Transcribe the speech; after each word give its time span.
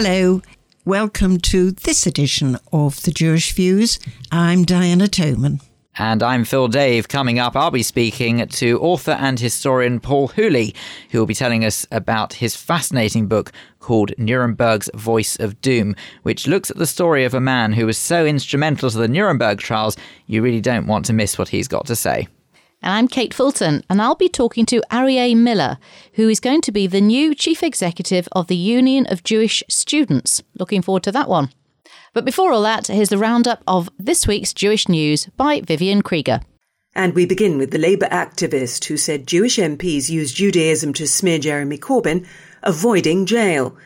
Hello, 0.00 0.42
welcome 0.84 1.38
to 1.38 1.72
this 1.72 2.06
edition 2.06 2.56
of 2.72 3.02
The 3.02 3.10
Jewish 3.10 3.52
Views. 3.52 3.98
I'm 4.30 4.62
Diana 4.62 5.08
Toman. 5.08 5.60
And 5.96 6.22
I'm 6.22 6.44
Phil 6.44 6.68
Dave. 6.68 7.08
Coming 7.08 7.40
up, 7.40 7.56
I'll 7.56 7.72
be 7.72 7.82
speaking 7.82 8.46
to 8.46 8.80
author 8.80 9.10
and 9.18 9.40
historian 9.40 9.98
Paul 9.98 10.28
Hooley, 10.28 10.72
who 11.10 11.18
will 11.18 11.26
be 11.26 11.34
telling 11.34 11.64
us 11.64 11.84
about 11.90 12.34
his 12.34 12.54
fascinating 12.54 13.26
book 13.26 13.50
called 13.80 14.12
Nuremberg's 14.18 14.88
Voice 14.94 15.34
of 15.40 15.60
Doom, 15.60 15.96
which 16.22 16.46
looks 16.46 16.70
at 16.70 16.76
the 16.76 16.86
story 16.86 17.24
of 17.24 17.34
a 17.34 17.40
man 17.40 17.72
who 17.72 17.84
was 17.84 17.98
so 17.98 18.24
instrumental 18.24 18.90
to 18.90 18.98
the 18.98 19.08
Nuremberg 19.08 19.58
trials, 19.58 19.96
you 20.28 20.42
really 20.42 20.60
don't 20.60 20.86
want 20.86 21.06
to 21.06 21.12
miss 21.12 21.36
what 21.36 21.48
he's 21.48 21.66
got 21.66 21.86
to 21.86 21.96
say. 21.96 22.28
And 22.80 22.92
I'm 22.94 23.08
Kate 23.08 23.34
Fulton, 23.34 23.82
and 23.90 24.00
I'll 24.00 24.14
be 24.14 24.28
talking 24.28 24.64
to 24.66 24.82
Arieh 24.90 25.36
Miller, 25.36 25.78
who 26.12 26.28
is 26.28 26.38
going 26.38 26.60
to 26.60 26.70
be 26.70 26.86
the 26.86 27.00
new 27.00 27.34
chief 27.34 27.62
executive 27.64 28.28
of 28.30 28.46
the 28.46 28.56
Union 28.56 29.04
of 29.08 29.24
Jewish 29.24 29.64
Students. 29.68 30.44
Looking 30.58 30.82
forward 30.82 31.02
to 31.02 31.12
that 31.12 31.28
one. 31.28 31.50
But 32.14 32.24
before 32.24 32.52
all 32.52 32.62
that, 32.62 32.86
here's 32.86 33.08
the 33.08 33.18
roundup 33.18 33.64
of 33.66 33.90
this 33.98 34.28
week's 34.28 34.52
Jewish 34.54 34.88
news 34.88 35.26
by 35.36 35.60
Vivian 35.60 36.02
Krieger. 36.02 36.40
And 36.94 37.14
we 37.14 37.26
begin 37.26 37.58
with 37.58 37.72
the 37.72 37.78
Labour 37.78 38.06
activist 38.06 38.84
who 38.84 38.96
said 38.96 39.26
Jewish 39.26 39.56
MPs 39.56 40.08
use 40.08 40.32
Judaism 40.32 40.92
to 40.94 41.06
smear 41.06 41.38
Jeremy 41.38 41.78
Corbyn, 41.78 42.26
avoiding 42.62 43.26
jail. 43.26 43.76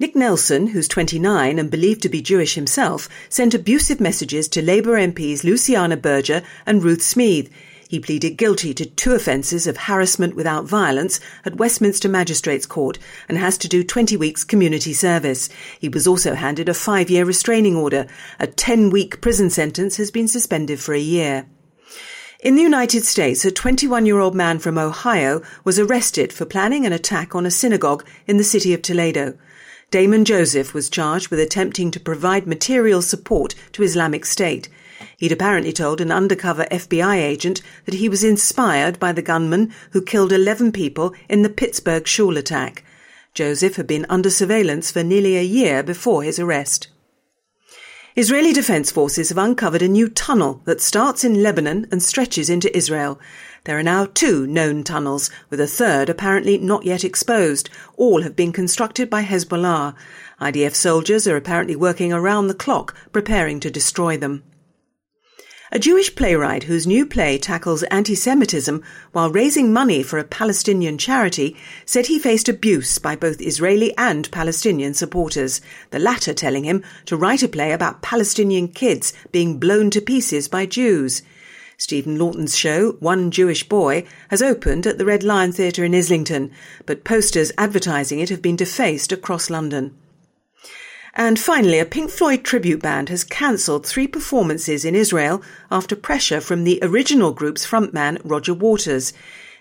Nick 0.00 0.16
Nelson, 0.16 0.66
who's 0.66 0.88
29 0.88 1.60
and 1.60 1.70
believed 1.70 2.02
to 2.02 2.08
be 2.08 2.20
Jewish 2.20 2.54
himself, 2.54 3.08
sent 3.28 3.54
abusive 3.54 4.00
messages 4.00 4.48
to 4.48 4.62
Labour 4.62 4.96
MPs 4.98 5.44
Luciana 5.44 5.96
Berger 5.96 6.42
and 6.66 6.82
Ruth 6.82 7.02
Smeeth. 7.02 7.50
He 7.92 8.00
pleaded 8.00 8.38
guilty 8.38 8.72
to 8.72 8.86
two 8.86 9.12
offences 9.12 9.66
of 9.66 9.76
harassment 9.76 10.34
without 10.34 10.64
violence 10.64 11.20
at 11.44 11.56
Westminster 11.56 12.08
Magistrates 12.08 12.64
Court 12.64 12.98
and 13.28 13.36
has 13.36 13.58
to 13.58 13.68
do 13.68 13.84
20 13.84 14.16
weeks 14.16 14.44
community 14.44 14.94
service. 14.94 15.50
He 15.78 15.90
was 15.90 16.06
also 16.06 16.32
handed 16.34 16.70
a 16.70 16.72
five 16.72 17.10
year 17.10 17.26
restraining 17.26 17.76
order. 17.76 18.06
A 18.40 18.46
10 18.46 18.88
week 18.88 19.20
prison 19.20 19.50
sentence 19.50 19.98
has 19.98 20.10
been 20.10 20.26
suspended 20.26 20.80
for 20.80 20.94
a 20.94 20.98
year. 20.98 21.44
In 22.40 22.54
the 22.54 22.62
United 22.62 23.04
States, 23.04 23.44
a 23.44 23.52
21 23.52 24.06
year 24.06 24.20
old 24.20 24.34
man 24.34 24.58
from 24.58 24.78
Ohio 24.78 25.42
was 25.62 25.78
arrested 25.78 26.32
for 26.32 26.46
planning 26.46 26.86
an 26.86 26.94
attack 26.94 27.34
on 27.34 27.44
a 27.44 27.50
synagogue 27.50 28.06
in 28.26 28.38
the 28.38 28.42
city 28.42 28.72
of 28.72 28.80
Toledo. 28.80 29.36
Damon 29.90 30.24
Joseph 30.24 30.72
was 30.72 30.88
charged 30.88 31.28
with 31.28 31.38
attempting 31.38 31.90
to 31.90 32.00
provide 32.00 32.46
material 32.46 33.02
support 33.02 33.54
to 33.72 33.82
Islamic 33.82 34.24
State. 34.24 34.70
He'd 35.22 35.30
apparently 35.30 35.72
told 35.72 36.00
an 36.00 36.10
undercover 36.10 36.66
FBI 36.72 37.14
agent 37.14 37.62
that 37.84 37.94
he 37.94 38.08
was 38.08 38.24
inspired 38.24 38.98
by 38.98 39.12
the 39.12 39.22
gunman 39.22 39.72
who 39.92 40.02
killed 40.02 40.32
11 40.32 40.72
people 40.72 41.14
in 41.28 41.42
the 41.42 41.48
Pittsburgh 41.48 42.08
shul 42.08 42.36
attack. 42.36 42.82
Joseph 43.32 43.76
had 43.76 43.86
been 43.86 44.04
under 44.08 44.30
surveillance 44.30 44.90
for 44.90 45.04
nearly 45.04 45.36
a 45.36 45.44
year 45.44 45.84
before 45.84 46.24
his 46.24 46.40
arrest. 46.40 46.88
Israeli 48.16 48.52
defense 48.52 48.90
forces 48.90 49.28
have 49.28 49.38
uncovered 49.38 49.80
a 49.80 49.86
new 49.86 50.08
tunnel 50.08 50.60
that 50.64 50.80
starts 50.80 51.22
in 51.22 51.40
Lebanon 51.40 51.86
and 51.92 52.02
stretches 52.02 52.50
into 52.50 52.76
Israel. 52.76 53.20
There 53.62 53.78
are 53.78 53.84
now 53.84 54.06
two 54.06 54.44
known 54.48 54.82
tunnels, 54.82 55.30
with 55.50 55.60
a 55.60 55.68
third 55.68 56.08
apparently 56.08 56.58
not 56.58 56.84
yet 56.84 57.04
exposed. 57.04 57.70
All 57.96 58.22
have 58.22 58.34
been 58.34 58.52
constructed 58.52 59.08
by 59.08 59.22
Hezbollah. 59.22 59.94
IDF 60.40 60.74
soldiers 60.74 61.28
are 61.28 61.36
apparently 61.36 61.76
working 61.76 62.12
around 62.12 62.48
the 62.48 62.54
clock, 62.54 62.96
preparing 63.12 63.60
to 63.60 63.70
destroy 63.70 64.16
them. 64.16 64.42
A 65.74 65.78
Jewish 65.78 66.14
playwright 66.14 66.64
whose 66.64 66.86
new 66.86 67.06
play 67.06 67.38
tackles 67.38 67.82
anti-Semitism 67.84 68.82
while 69.12 69.30
raising 69.30 69.72
money 69.72 70.02
for 70.02 70.18
a 70.18 70.24
Palestinian 70.24 70.98
charity 70.98 71.56
said 71.86 72.08
he 72.08 72.18
faced 72.18 72.46
abuse 72.46 72.98
by 72.98 73.16
both 73.16 73.40
Israeli 73.40 73.96
and 73.96 74.30
Palestinian 74.30 74.92
supporters, 74.92 75.62
the 75.88 75.98
latter 75.98 76.34
telling 76.34 76.64
him 76.64 76.84
to 77.06 77.16
write 77.16 77.42
a 77.42 77.48
play 77.48 77.72
about 77.72 78.02
Palestinian 78.02 78.68
kids 78.68 79.14
being 79.32 79.58
blown 79.58 79.88
to 79.88 80.02
pieces 80.02 80.46
by 80.46 80.66
Jews. 80.66 81.22
Stephen 81.78 82.18
Laughton's 82.18 82.54
show, 82.54 82.98
One 83.00 83.30
Jewish 83.30 83.66
Boy, 83.66 84.04
has 84.28 84.42
opened 84.42 84.86
at 84.86 84.98
the 84.98 85.06
Red 85.06 85.22
Lion 85.22 85.52
Theatre 85.52 85.86
in 85.86 85.94
Islington, 85.94 86.50
but 86.84 87.02
posters 87.02 87.50
advertising 87.56 88.20
it 88.20 88.28
have 88.28 88.42
been 88.42 88.56
defaced 88.56 89.10
across 89.10 89.48
London. 89.48 89.96
And 91.14 91.38
finally, 91.38 91.78
a 91.78 91.84
Pink 91.84 92.10
Floyd 92.10 92.42
tribute 92.42 92.80
band 92.80 93.10
has 93.10 93.22
cancelled 93.22 93.84
three 93.86 94.06
performances 94.06 94.84
in 94.84 94.94
Israel 94.94 95.42
after 95.70 95.94
pressure 95.94 96.40
from 96.40 96.64
the 96.64 96.78
original 96.80 97.32
group's 97.32 97.66
frontman, 97.66 98.18
Roger 98.24 98.54
Waters. 98.54 99.12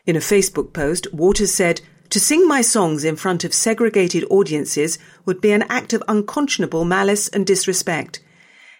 In 0.05 0.15
a 0.15 0.19
Facebook 0.19 0.71
post, 0.71 1.13
Waters 1.13 1.53
said, 1.53 1.81
To 2.09 2.21
sing 2.21 2.47
my 2.47 2.61
songs 2.61 3.03
in 3.03 3.17
front 3.17 3.43
of 3.43 3.53
segregated 3.53 4.23
audiences 4.29 4.97
would 5.25 5.41
be 5.41 5.51
an 5.51 5.63
act 5.63 5.91
of 5.91 6.01
unconscionable 6.07 6.85
malice 6.85 7.27
and 7.27 7.45
disrespect. 7.45 8.21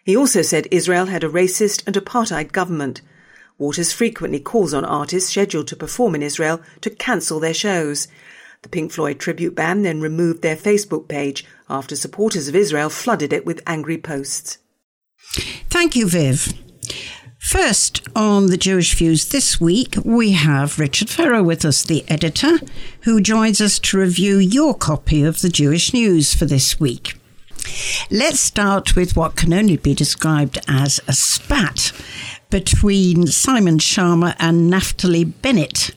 He 0.06 0.16
also 0.16 0.42
said 0.42 0.68
Israel 0.72 1.08
had 1.08 1.26
a 1.26 1.30
racist 1.30 1.86
and 1.86 1.96
apartheid 1.96 2.54
government. 2.54 3.02
Waters 3.58 3.92
frequently 3.92 4.40
calls 4.40 4.74
on 4.74 4.86
artists 4.86 5.30
scheduled 5.30 5.68
to 5.68 5.76
perform 5.76 6.16
in 6.16 6.24
Israel 6.24 6.62
to 6.80 6.90
cancel 6.90 7.42
their 7.42 7.54
shows. 7.54 8.08
The 8.64 8.70
Pink 8.70 8.92
Floyd 8.92 9.20
tribute 9.20 9.56
band 9.56 9.86
then 9.86 10.02
removed 10.02 10.42
their 10.42 10.56
Facebook 10.56 11.08
page 11.08 11.46
after 11.72 11.96
supporters 11.96 12.48
of 12.48 12.56
Israel 12.56 12.90
flooded 12.90 13.34
it 13.34 13.46
with 13.46 13.64
angry 13.66 13.98
posts. 13.98 14.58
Thank 15.70 15.96
you, 15.96 16.08
Viv. 16.08 16.54
First, 17.40 18.08
on 18.16 18.48
the 18.48 18.58
Jewish 18.58 18.94
Views 18.94 19.30
this 19.30 19.60
week, 19.60 19.96
we 20.06 20.34
have 20.34 20.78
Richard 20.78 21.10
Ferrer 21.10 21.42
with 21.42 21.66
us, 21.66 21.84
the 21.84 22.04
editor, 22.08 22.60
who 23.02 23.20
joins 23.20 23.60
us 23.60 23.80
to 23.80 23.98
review 23.98 24.38
your 24.38 24.76
copy 24.76 25.24
of 25.24 25.42
the 25.42 25.50
Jewish 25.50 25.94
News 25.94 26.34
for 26.36 26.46
this 26.46 26.80
week. 26.80 27.16
Let's 28.12 28.40
start 28.40 28.96
with 28.96 29.16
what 29.16 29.36
can 29.36 29.54
only 29.54 29.78
be 29.78 29.96
described 29.96 30.60
as 30.68 31.00
a 31.08 31.14
spat 31.14 31.92
between 32.50 33.28
Simon 33.28 33.80
Schama 33.80 34.36
and 34.40 34.72
Naftali 34.72 35.32
Bennett 35.42 35.92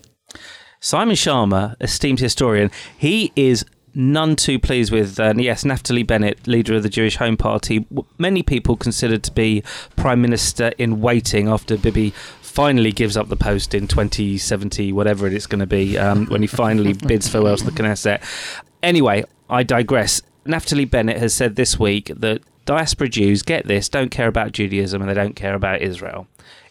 Simon 0.84 1.17
Schama, 1.17 1.77
esteemed 1.81 2.21
historian, 2.21 2.71
he 2.99 3.33
is 3.34 3.65
none 3.94 4.37
too 4.37 4.59
pleased 4.59 4.93
with, 4.93 5.19
uh, 5.21 5.34
yes, 5.37 5.65
Naftali 5.65 6.06
Bennett, 6.06 6.47
leader 6.47 6.75
of 6.75 6.82
the 6.82 6.88
Jewish 6.88 7.16
Home 7.16 7.37
Party, 7.37 7.87
many 8.19 8.43
people 8.43 8.77
considered 8.77 9.22
to 9.25 9.32
be 9.32 9.62
prime 9.97 10.21
minister 10.21 10.72
in 10.78 11.00
waiting 11.00 11.49
after 11.49 11.77
Bibi 11.77 12.10
finally 12.41 12.93
gives 12.93 13.16
up 13.16 13.28
the 13.28 13.37
post 13.37 13.75
in 13.75 13.88
2070, 13.88 14.93
whatever 14.93 15.27
it's 15.27 15.47
going 15.47 15.60
to 15.60 15.66
be, 15.66 15.99
um, 15.99 16.27
when 16.27 16.41
he 16.41 16.47
finally 16.47 16.93
bids 17.06 17.28
farewell 17.28 17.56
to 17.56 17.65
the 17.65 17.71
Knesset. 17.71 18.22
Anyway, 18.83 19.25
I 19.49 19.62
digress. 19.62 20.22
Naftali 20.44 20.88
Bennett 20.88 21.19
has 21.19 21.34
said 21.34 21.56
this 21.56 21.78
week 21.78 22.12
that 22.16 22.43
diaspora 22.65 23.09
Jews, 23.09 23.43
get 23.43 23.66
this, 23.66 23.88
don't 23.88 24.10
care 24.10 24.28
about 24.28 24.53
Judaism 24.53 25.00
and 25.00 25.10
they 25.10 25.15
don't 25.15 25.37
care 25.37 25.54
about 25.54 25.83
Israel 25.83 26.27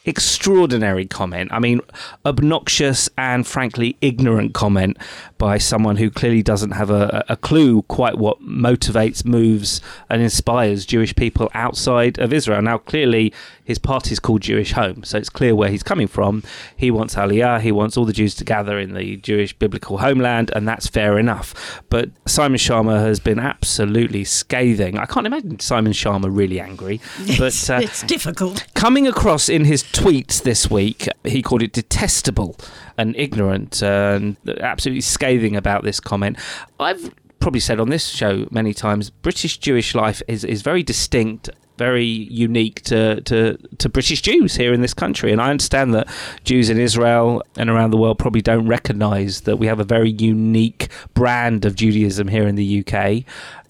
extraordinary 0.05 1.05
comment. 1.05 1.51
I 1.51 1.59
mean, 1.59 1.81
obnoxious 2.25 3.09
and 3.17 3.47
frankly 3.47 3.97
ignorant 4.01 4.53
comment 4.53 4.97
by 5.37 5.57
someone 5.57 5.97
who 5.97 6.09
clearly 6.09 6.41
doesn't 6.41 6.71
have 6.71 6.89
a, 6.89 7.23
a 7.29 7.37
clue 7.37 7.83
quite 7.83 8.17
what 8.17 8.41
motivates, 8.41 9.25
moves, 9.25 9.81
and 10.09 10.21
inspires 10.21 10.85
Jewish 10.85 11.15
people 11.15 11.49
outside 11.53 12.19
of 12.19 12.33
Israel. 12.33 12.61
Now, 12.61 12.77
clearly, 12.77 13.33
his 13.63 13.77
party 13.77 14.11
is 14.11 14.19
called 14.19 14.41
Jewish 14.41 14.73
Home, 14.73 15.03
so 15.03 15.17
it's 15.17 15.29
clear 15.29 15.55
where 15.55 15.69
he's 15.69 15.83
coming 15.83 16.07
from. 16.07 16.43
He 16.75 16.91
wants 16.91 17.15
Aliyah, 17.15 17.61
he 17.61 17.71
wants 17.71 17.95
all 17.95 18.05
the 18.05 18.13
Jews 18.13 18.35
to 18.35 18.43
gather 18.43 18.77
in 18.77 18.93
the 18.93 19.17
Jewish 19.17 19.53
biblical 19.53 19.99
homeland, 19.99 20.51
and 20.53 20.67
that's 20.67 20.87
fair 20.87 21.17
enough. 21.17 21.81
But 21.89 22.09
Simon 22.25 22.57
Schama 22.57 22.99
has 22.99 23.19
been 23.19 23.39
absolutely 23.39 24.25
scathing. 24.25 24.97
I 24.97 25.05
can't 25.05 25.25
imagine 25.25 25.59
Simon 25.59 25.93
Schama 25.93 26.27
really 26.29 26.59
angry, 26.59 26.99
but 27.37 27.69
uh, 27.69 27.79
it's 27.81 28.03
difficult. 28.03 28.65
Coming 28.73 29.07
across 29.07 29.47
in 29.47 29.63
his 29.63 29.83
tweets 29.93 30.41
this 30.43 30.69
week, 30.69 31.07
he 31.23 31.41
called 31.41 31.61
it 31.61 31.71
detestable 31.71 32.57
and 32.97 33.15
ignorant 33.15 33.81
and 33.81 34.35
absolutely 34.59 35.01
scathing 35.01 35.55
about 35.55 35.83
this 35.83 35.99
comment. 35.99 36.37
I've 36.79 37.13
probably 37.39 37.59
said 37.59 37.79
on 37.79 37.89
this 37.89 38.07
show 38.07 38.47
many 38.51 38.73
times 38.73 39.09
British 39.09 39.57
Jewish 39.57 39.95
life 39.95 40.21
is, 40.27 40.43
is 40.43 40.61
very 40.61 40.83
distinct 40.83 41.49
very 41.77 42.05
unique 42.05 42.81
to, 42.83 43.21
to, 43.21 43.57
to 43.79 43.89
British 43.89 44.21
Jews 44.21 44.55
here 44.55 44.73
in 44.73 44.81
this 44.81 44.93
country. 44.93 45.31
And 45.31 45.41
I 45.41 45.49
understand 45.49 45.93
that 45.95 46.07
Jews 46.43 46.69
in 46.69 46.79
Israel 46.79 47.41
and 47.57 47.69
around 47.69 47.91
the 47.91 47.97
world 47.97 48.19
probably 48.19 48.41
don't 48.41 48.67
recognize 48.67 49.41
that 49.41 49.57
we 49.57 49.67
have 49.67 49.79
a 49.79 49.83
very 49.83 50.11
unique 50.11 50.89
brand 51.13 51.65
of 51.65 51.75
Judaism 51.75 52.27
here 52.27 52.47
in 52.47 52.55
the 52.55 52.85
UK 52.85 53.23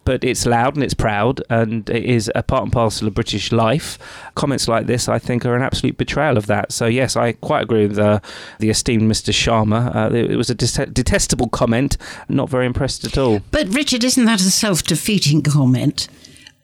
but 0.05 0.23
it's 0.23 0.45
loud 0.45 0.75
and 0.75 0.83
it's 0.83 0.93
proud 0.93 1.41
and 1.49 1.89
it 1.89 2.05
is 2.05 2.31
a 2.35 2.43
part 2.43 2.63
and 2.63 2.71
parcel 2.71 3.07
of 3.07 3.13
British 3.13 3.51
life. 3.51 3.97
Comments 4.35 4.67
like 4.67 4.85
this, 4.85 5.07
I 5.07 5.19
think, 5.19 5.45
are 5.45 5.55
an 5.55 5.61
absolute 5.61 5.97
betrayal 5.97 6.37
of 6.37 6.47
that. 6.47 6.71
So, 6.71 6.85
yes, 6.85 7.15
I 7.15 7.33
quite 7.33 7.63
agree 7.63 7.87
with 7.87 7.99
uh, 7.99 8.19
the 8.59 8.69
esteemed 8.69 9.09
Mr. 9.09 9.31
Schama. 9.33 9.95
Uh, 9.95 10.13
it 10.13 10.35
was 10.35 10.49
a 10.49 10.55
detestable 10.55 11.49
comment, 11.49 11.97
not 12.29 12.49
very 12.49 12.65
impressed 12.65 13.05
at 13.05 13.17
all. 13.17 13.41
But, 13.51 13.67
Richard, 13.69 14.03
isn't 14.03 14.25
that 14.25 14.41
a 14.41 14.51
self 14.51 14.83
defeating 14.83 15.41
comment? 15.41 16.07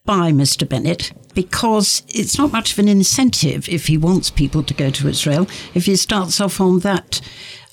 by 0.05 0.31
Mr. 0.31 0.67
Bennett 0.67 1.11
because 1.35 2.01
it's 2.07 2.35
not 2.35 2.51
much 2.51 2.71
of 2.71 2.79
an 2.79 2.87
incentive 2.87 3.69
if 3.69 3.85
he 3.85 3.95
wants 3.95 4.31
people 4.31 4.63
to 4.63 4.73
go 4.73 4.89
to 4.89 5.07
Israel. 5.07 5.47
If 5.75 5.85
he 5.85 5.95
starts 5.95 6.41
off 6.41 6.59
on 6.59 6.79
that 6.79 7.21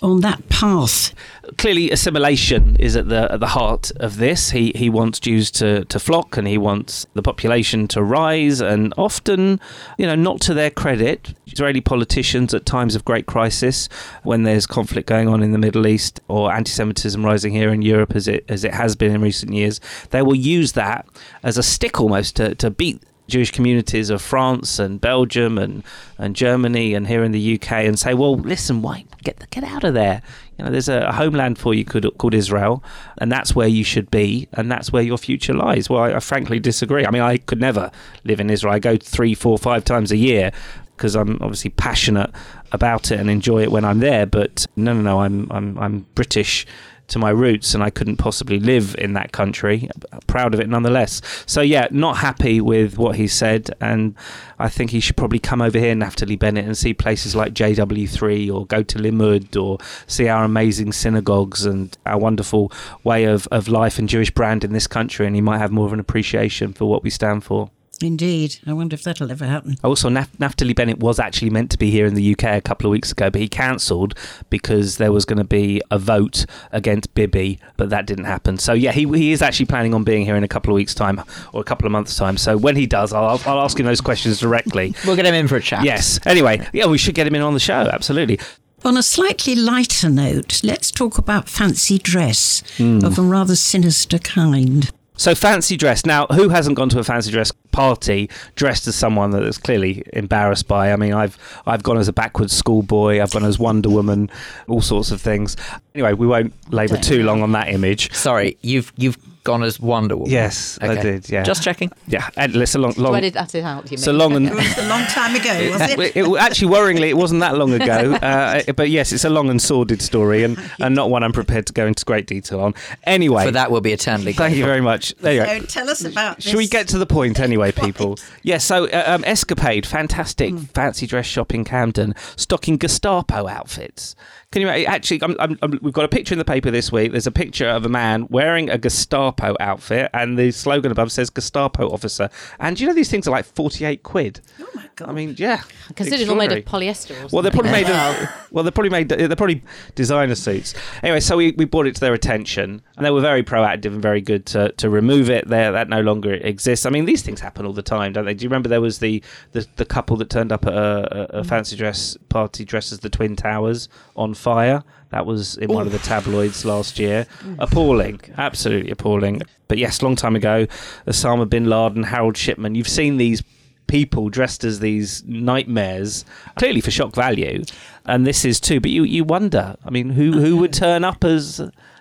on 0.02 0.20
that 0.20 0.48
path. 0.48 1.14
Clearly, 1.58 1.90
assimilation 1.90 2.76
is 2.76 2.96
at 2.96 3.08
the 3.08 3.32
at 3.32 3.40
the 3.40 3.48
heart 3.48 3.90
of 3.96 4.16
this. 4.16 4.50
He 4.50 4.72
he 4.74 4.90
wants 4.90 5.20
Jews 5.20 5.50
to, 5.52 5.84
to 5.86 5.98
flock, 5.98 6.36
and 6.36 6.46
he 6.46 6.58
wants 6.58 7.06
the 7.14 7.22
population 7.22 7.88
to 7.88 8.02
rise. 8.02 8.60
And 8.60 8.92
often, 8.96 9.60
you 9.96 10.06
know, 10.06 10.14
not 10.14 10.40
to 10.42 10.54
their 10.54 10.70
credit, 10.70 11.34
Israeli 11.46 11.80
politicians 11.80 12.52
at 12.52 12.66
times 12.66 12.94
of 12.94 13.04
great 13.04 13.26
crisis, 13.26 13.88
when 14.22 14.42
there's 14.42 14.66
conflict 14.66 15.08
going 15.08 15.28
on 15.28 15.42
in 15.42 15.52
the 15.52 15.58
Middle 15.58 15.86
East 15.86 16.20
or 16.28 16.52
anti-Semitism 16.52 17.24
rising 17.24 17.52
here 17.52 17.72
in 17.72 17.82
Europe, 17.82 18.14
as 18.14 18.28
it 18.28 18.44
as 18.48 18.64
it 18.64 18.74
has 18.74 18.96
been 18.96 19.14
in 19.14 19.20
recent 19.20 19.52
years, 19.52 19.80
they 20.10 20.22
will 20.22 20.36
use 20.36 20.72
that 20.72 21.06
as 21.42 21.56
a 21.56 21.62
stick 21.62 22.00
almost 22.00 22.36
to, 22.36 22.54
to 22.56 22.70
beat 22.70 23.02
Jewish 23.28 23.50
communities 23.50 24.10
of 24.10 24.22
France 24.22 24.78
and 24.78 25.00
Belgium 25.00 25.58
and, 25.58 25.82
and 26.18 26.36
Germany 26.36 26.94
and 26.94 27.06
here 27.06 27.24
in 27.24 27.32
the 27.32 27.54
UK 27.54 27.72
and 27.72 27.98
say, 27.98 28.14
well, 28.14 28.36
listen, 28.36 28.82
why 28.82 29.04
get 29.24 29.48
get 29.50 29.64
out 29.64 29.84
of 29.84 29.94
there? 29.94 30.22
You 30.58 30.64
know, 30.64 30.70
there's 30.70 30.88
a, 30.88 31.12
homeland 31.12 31.58
for 31.58 31.74
you 31.74 31.84
called, 31.84 32.06
called 32.18 32.34
Israel, 32.34 32.82
and 33.18 33.30
that's 33.30 33.54
where 33.54 33.68
you 33.68 33.84
should 33.84 34.10
be, 34.10 34.48
and 34.54 34.72
that's 34.72 34.90
where 34.90 35.02
your 35.02 35.18
future 35.18 35.52
lies. 35.52 35.90
Well, 35.90 36.02
I, 36.02 36.14
I 36.14 36.20
frankly 36.20 36.58
disagree. 36.58 37.04
I 37.04 37.10
mean, 37.10 37.22
I 37.22 37.36
could 37.36 37.60
never 37.60 37.90
live 38.24 38.40
in 38.40 38.48
Israel. 38.48 38.72
I 38.74 38.78
go 38.78 38.96
three, 38.96 39.34
four, 39.34 39.58
five 39.58 39.84
times 39.84 40.12
a 40.12 40.16
year 40.16 40.52
because 40.96 41.14
I'm 41.14 41.38
obviously 41.42 41.70
passionate 41.70 42.30
about 42.72 43.10
it 43.10 43.20
and 43.20 43.28
enjoy 43.28 43.62
it 43.62 43.70
when 43.70 43.84
I'm 43.84 43.98
there. 43.98 44.24
But 44.24 44.66
no, 44.76 44.94
no, 44.94 45.02
no, 45.02 45.20
I'm 45.20 45.46
I'm 45.50 45.78
I'm 45.78 46.06
British 46.14 46.66
to 47.08 47.18
my 47.18 47.30
roots 47.30 47.74
and 47.74 47.82
I 47.82 47.90
couldn't 47.90 48.16
possibly 48.16 48.58
live 48.58 48.96
in 48.98 49.12
that 49.14 49.32
country. 49.32 49.88
Proud 50.26 50.54
of 50.54 50.60
it 50.60 50.68
nonetheless. 50.68 51.22
So, 51.46 51.60
yeah, 51.60 51.88
not 51.90 52.18
happy 52.18 52.60
with 52.60 52.98
what 52.98 53.16
he 53.16 53.28
said. 53.28 53.70
And 53.80 54.14
I 54.58 54.68
think 54.68 54.90
he 54.90 55.00
should 55.00 55.16
probably 55.16 55.38
come 55.38 55.62
over 55.62 55.78
here, 55.78 55.94
Naftali 55.94 56.38
Bennett, 56.38 56.64
and 56.64 56.76
see 56.76 56.94
places 56.94 57.34
like 57.36 57.54
JW3 57.54 58.52
or 58.52 58.66
go 58.66 58.82
to 58.82 58.98
Limmud 58.98 59.60
or 59.60 59.78
see 60.06 60.28
our 60.28 60.44
amazing 60.44 60.92
synagogues 60.92 61.64
and 61.64 61.96
our 62.06 62.18
wonderful 62.18 62.72
way 63.04 63.24
of, 63.24 63.46
of 63.50 63.68
life 63.68 63.98
and 63.98 64.08
Jewish 64.08 64.30
brand 64.30 64.64
in 64.64 64.72
this 64.72 64.86
country. 64.86 65.26
And 65.26 65.34
he 65.34 65.42
might 65.42 65.58
have 65.58 65.72
more 65.72 65.86
of 65.86 65.92
an 65.92 66.00
appreciation 66.00 66.72
for 66.72 66.86
what 66.86 67.02
we 67.02 67.10
stand 67.10 67.44
for. 67.44 67.70
Indeed. 68.02 68.56
I 68.66 68.72
wonder 68.72 68.94
if 68.94 69.02
that'll 69.02 69.30
ever 69.30 69.46
happen. 69.46 69.76
Also, 69.82 70.08
Naf- 70.08 70.28
Naftali 70.38 70.74
Bennett 70.74 70.98
was 70.98 71.18
actually 71.18 71.50
meant 71.50 71.70
to 71.70 71.78
be 71.78 71.90
here 71.90 72.06
in 72.06 72.14
the 72.14 72.32
UK 72.32 72.44
a 72.44 72.60
couple 72.60 72.86
of 72.86 72.90
weeks 72.90 73.12
ago, 73.12 73.30
but 73.30 73.40
he 73.40 73.48
cancelled 73.48 74.14
because 74.50 74.98
there 74.98 75.12
was 75.12 75.24
going 75.24 75.38
to 75.38 75.44
be 75.44 75.80
a 75.90 75.98
vote 75.98 76.46
against 76.72 77.14
Bibi, 77.14 77.58
but 77.76 77.90
that 77.90 78.06
didn't 78.06 78.24
happen. 78.24 78.58
So, 78.58 78.72
yeah, 78.72 78.92
he, 78.92 79.06
he 79.16 79.32
is 79.32 79.42
actually 79.42 79.66
planning 79.66 79.94
on 79.94 80.04
being 80.04 80.24
here 80.24 80.36
in 80.36 80.44
a 80.44 80.48
couple 80.48 80.72
of 80.72 80.74
weeks' 80.74 80.94
time 80.94 81.22
or 81.52 81.60
a 81.60 81.64
couple 81.64 81.86
of 81.86 81.92
months' 81.92 82.16
time. 82.16 82.36
So, 82.36 82.56
when 82.56 82.76
he 82.76 82.86
does, 82.86 83.12
I'll, 83.12 83.40
I'll 83.46 83.60
ask 83.60 83.78
him 83.78 83.86
those 83.86 84.00
questions 84.00 84.40
directly. 84.40 84.94
we'll 85.06 85.16
get 85.16 85.26
him 85.26 85.34
in 85.34 85.48
for 85.48 85.56
a 85.56 85.62
chat. 85.62 85.84
Yes. 85.84 86.20
Anyway, 86.26 86.66
yeah, 86.72 86.86
we 86.86 86.98
should 86.98 87.14
get 87.14 87.26
him 87.26 87.34
in 87.34 87.42
on 87.42 87.54
the 87.54 87.60
show. 87.60 87.88
Absolutely. 87.92 88.38
On 88.84 88.96
a 88.96 89.02
slightly 89.02 89.54
lighter 89.54 90.08
note, 90.08 90.60
let's 90.62 90.90
talk 90.90 91.18
about 91.18 91.48
fancy 91.48 91.98
dress 91.98 92.62
mm. 92.76 93.02
of 93.02 93.18
a 93.18 93.22
rather 93.22 93.56
sinister 93.56 94.18
kind. 94.18 94.92
So 95.16 95.34
fancy 95.34 95.76
dress. 95.76 96.04
Now, 96.04 96.26
who 96.26 96.50
hasn't 96.50 96.76
gone 96.76 96.88
to 96.90 96.98
a 96.98 97.04
fancy 97.04 97.30
dress 97.30 97.50
party 97.72 98.28
dressed 98.54 98.86
as 98.86 98.94
someone 98.94 99.30
that 99.30 99.42
is 99.42 99.58
clearly 99.58 100.02
embarrassed 100.12 100.68
by? 100.68 100.92
I 100.92 100.96
mean, 100.96 101.14
I've 101.14 101.38
I've 101.66 101.82
gone 101.82 101.98
as 101.98 102.08
a 102.08 102.12
backwards 102.12 102.52
schoolboy. 102.52 103.20
I've 103.20 103.32
gone 103.32 103.44
as 103.44 103.58
Wonder 103.58 103.88
Woman. 103.88 104.30
All 104.68 104.82
sorts 104.82 105.10
of 105.10 105.20
things. 105.20 105.56
Anyway, 105.96 106.12
we 106.12 106.26
won't 106.26 106.52
labour 106.70 106.98
too 106.98 107.22
long 107.22 107.40
on 107.40 107.52
that 107.52 107.68
image. 107.70 108.12
Sorry, 108.12 108.58
you've 108.60 108.92
you've 108.96 109.16
gone 109.44 109.62
as 109.62 109.80
Wonder 109.80 110.14
Woman. 110.14 110.30
Yes, 110.30 110.78
okay. 110.82 110.98
I 110.98 111.02
did. 111.02 111.30
Yeah, 111.30 111.42
just 111.42 111.62
checking. 111.62 111.90
Yeah, 112.06 112.28
endless. 112.36 112.74
A 112.74 112.78
long, 112.78 112.92
long. 112.98 113.12
Where 113.12 113.20
did 113.22 113.32
that 113.32 113.54
out? 113.54 113.90
You 113.90 113.96
so 113.96 114.12
long 114.12 114.34
and. 114.34 114.46
it 114.50 114.54
was 114.54 114.76
a 114.76 114.88
long 114.88 115.06
time 115.06 115.34
ago, 115.34 115.70
was 115.72 115.80
it? 115.80 115.98
it, 115.98 116.16
it 116.16 116.36
actually, 116.38 116.74
worryingly, 116.74 117.08
it 117.08 117.16
wasn't 117.16 117.40
that 117.40 117.56
long 117.56 117.72
ago. 117.72 118.18
Uh, 118.26 118.60
but 118.72 118.90
yes, 118.90 119.12
it's 119.12 119.24
a 119.24 119.30
long 119.30 119.48
and 119.50 119.62
sordid 119.62 120.02
story, 120.02 120.42
and, 120.42 120.58
and 120.80 120.94
not 120.96 121.10
one 121.10 121.22
I'm 121.22 121.32
prepared 121.32 121.66
to 121.66 121.72
go 121.72 121.86
into 121.86 122.04
great 122.04 122.26
detail 122.26 122.60
on. 122.60 122.74
Anyway, 123.04 123.44
for 123.44 123.52
that 123.52 123.70
will 123.70 123.80
be 123.80 123.92
eternally. 123.92 124.32
Thank 124.32 124.56
you 124.56 124.64
very 124.64 124.80
much. 124.80 125.14
There 125.18 125.32
you 125.32 125.44
so 125.44 125.60
go. 125.60 125.66
tell 125.66 125.90
us 125.90 126.04
about. 126.04 126.42
Should 126.42 126.56
we 126.56 126.66
get 126.66 126.88
to 126.88 126.98
the 126.98 127.06
point 127.06 127.38
anyway, 127.38 127.70
people? 127.70 128.16
Yes. 128.18 128.32
Yeah, 128.42 128.58
so 128.58 128.86
uh, 128.88 129.04
um, 129.06 129.24
Escapade, 129.24 129.86
fantastic 129.86 130.54
mm. 130.54 130.68
fancy 130.70 131.06
dress 131.06 131.26
shop 131.26 131.54
in 131.54 131.64
Camden, 131.64 132.14
stocking 132.36 132.78
Gestapo 132.78 133.46
outfits. 133.46 134.16
Can 134.56 134.62
you 134.62 134.70
eh, 134.70 134.84
actually? 134.88 135.22
I'm, 135.22 135.36
I'm, 135.38 135.58
I'm, 135.60 135.78
we've 135.82 135.92
got 135.92 136.06
a 136.06 136.08
picture 136.08 136.32
in 136.32 136.38
the 136.38 136.44
paper 136.44 136.70
this 136.70 136.90
week. 136.90 137.12
There's 137.12 137.26
a 137.26 137.30
picture 137.30 137.68
of 137.68 137.84
a 137.84 137.90
man 137.90 138.26
wearing 138.30 138.70
a 138.70 138.78
Gestapo 138.78 139.54
outfit, 139.60 140.08
and 140.14 140.38
the 140.38 140.50
slogan 140.50 140.90
above 140.90 141.12
says 141.12 141.28
Gestapo 141.28 141.90
officer. 141.90 142.30
And 142.58 142.80
you 142.80 142.86
know 142.86 142.94
these 142.94 143.10
things 143.10 143.28
are 143.28 143.32
like 143.32 143.44
48 143.44 144.02
quid. 144.02 144.40
Oh 144.58 144.66
my 144.74 144.88
god! 144.96 145.10
I 145.10 145.12
mean, 145.12 145.34
yeah. 145.36 145.60
Considered 145.94 146.20
it's 146.20 146.30
all 146.30 146.36
made 146.36 146.52
of 146.52 146.64
polyester. 146.64 147.30
well, 147.32 147.42
they're 147.42 147.52
probably 147.52 147.70
made. 147.70 147.86
Of, 147.86 148.30
well, 148.50 148.64
they're 148.64 148.70
probably 148.70 148.88
made. 148.88 149.10
They're 149.10 149.28
probably 149.36 149.62
designer 149.94 150.34
suits. 150.34 150.72
Anyway, 151.02 151.20
so 151.20 151.36
we, 151.36 151.52
we 151.58 151.66
brought 151.66 151.86
it 151.86 151.94
to 151.96 152.00
their 152.00 152.14
attention, 152.14 152.80
and 152.96 153.04
they 153.04 153.10
were 153.10 153.20
very 153.20 153.42
proactive 153.42 153.92
and 153.92 154.00
very 154.00 154.22
good 154.22 154.46
to, 154.46 154.72
to 154.72 154.88
remove 154.88 155.28
it. 155.28 155.48
There, 155.48 155.70
that 155.70 155.90
no 155.90 156.00
longer 156.00 156.32
exists. 156.32 156.86
I 156.86 156.90
mean, 156.90 157.04
these 157.04 157.20
things 157.20 157.40
happen 157.40 157.66
all 157.66 157.74
the 157.74 157.82
time, 157.82 158.14
don't 158.14 158.24
they? 158.24 158.32
Do 158.32 158.42
you 158.42 158.48
remember 158.48 158.70
there 158.70 158.80
was 158.80 159.00
the 159.00 159.22
the, 159.52 159.66
the 159.76 159.84
couple 159.84 160.16
that 160.16 160.30
turned 160.30 160.50
up 160.50 160.64
at 160.64 160.72
a, 160.72 161.36
a, 161.36 161.40
a 161.40 161.44
fancy 161.44 161.76
dress 161.76 162.16
party 162.30 162.64
dressed 162.64 162.90
as 162.90 163.00
the 163.00 163.10
Twin 163.10 163.36
Towers 163.36 163.90
on 164.16 164.32
fire. 164.46 164.84
That 165.10 165.26
was 165.26 165.56
in 165.56 165.68
Oof. 165.70 165.74
one 165.74 165.86
of 165.86 165.92
the 165.92 165.98
tabloids 165.98 166.64
last 166.64 167.00
year. 167.00 167.26
Appalling, 167.58 168.20
absolutely 168.38 168.92
appalling. 168.92 169.42
But 169.66 169.78
yes, 169.78 170.02
long 170.02 170.14
time 170.14 170.36
ago, 170.36 170.68
Osama 171.08 171.50
bin 171.50 171.64
Laden, 171.68 172.04
Harold 172.04 172.36
Shipman. 172.36 172.76
You've 172.76 172.86
seen 173.00 173.16
these 173.16 173.42
people 173.88 174.28
dressed 174.28 174.62
as 174.62 174.78
these 174.78 175.24
nightmares, 175.24 176.24
clearly 176.54 176.80
for 176.80 176.92
shock 176.92 177.12
value, 177.12 177.64
and 178.04 178.24
this 178.24 178.44
is 178.44 178.60
too. 178.60 178.78
But 178.80 178.92
you 178.92 179.02
you 179.02 179.24
wonder. 179.24 179.74
I 179.84 179.90
mean, 179.90 180.10
who 180.10 180.32
who 180.32 180.58
would 180.58 180.72
turn 180.86 181.02
up 181.02 181.24
as 181.24 181.60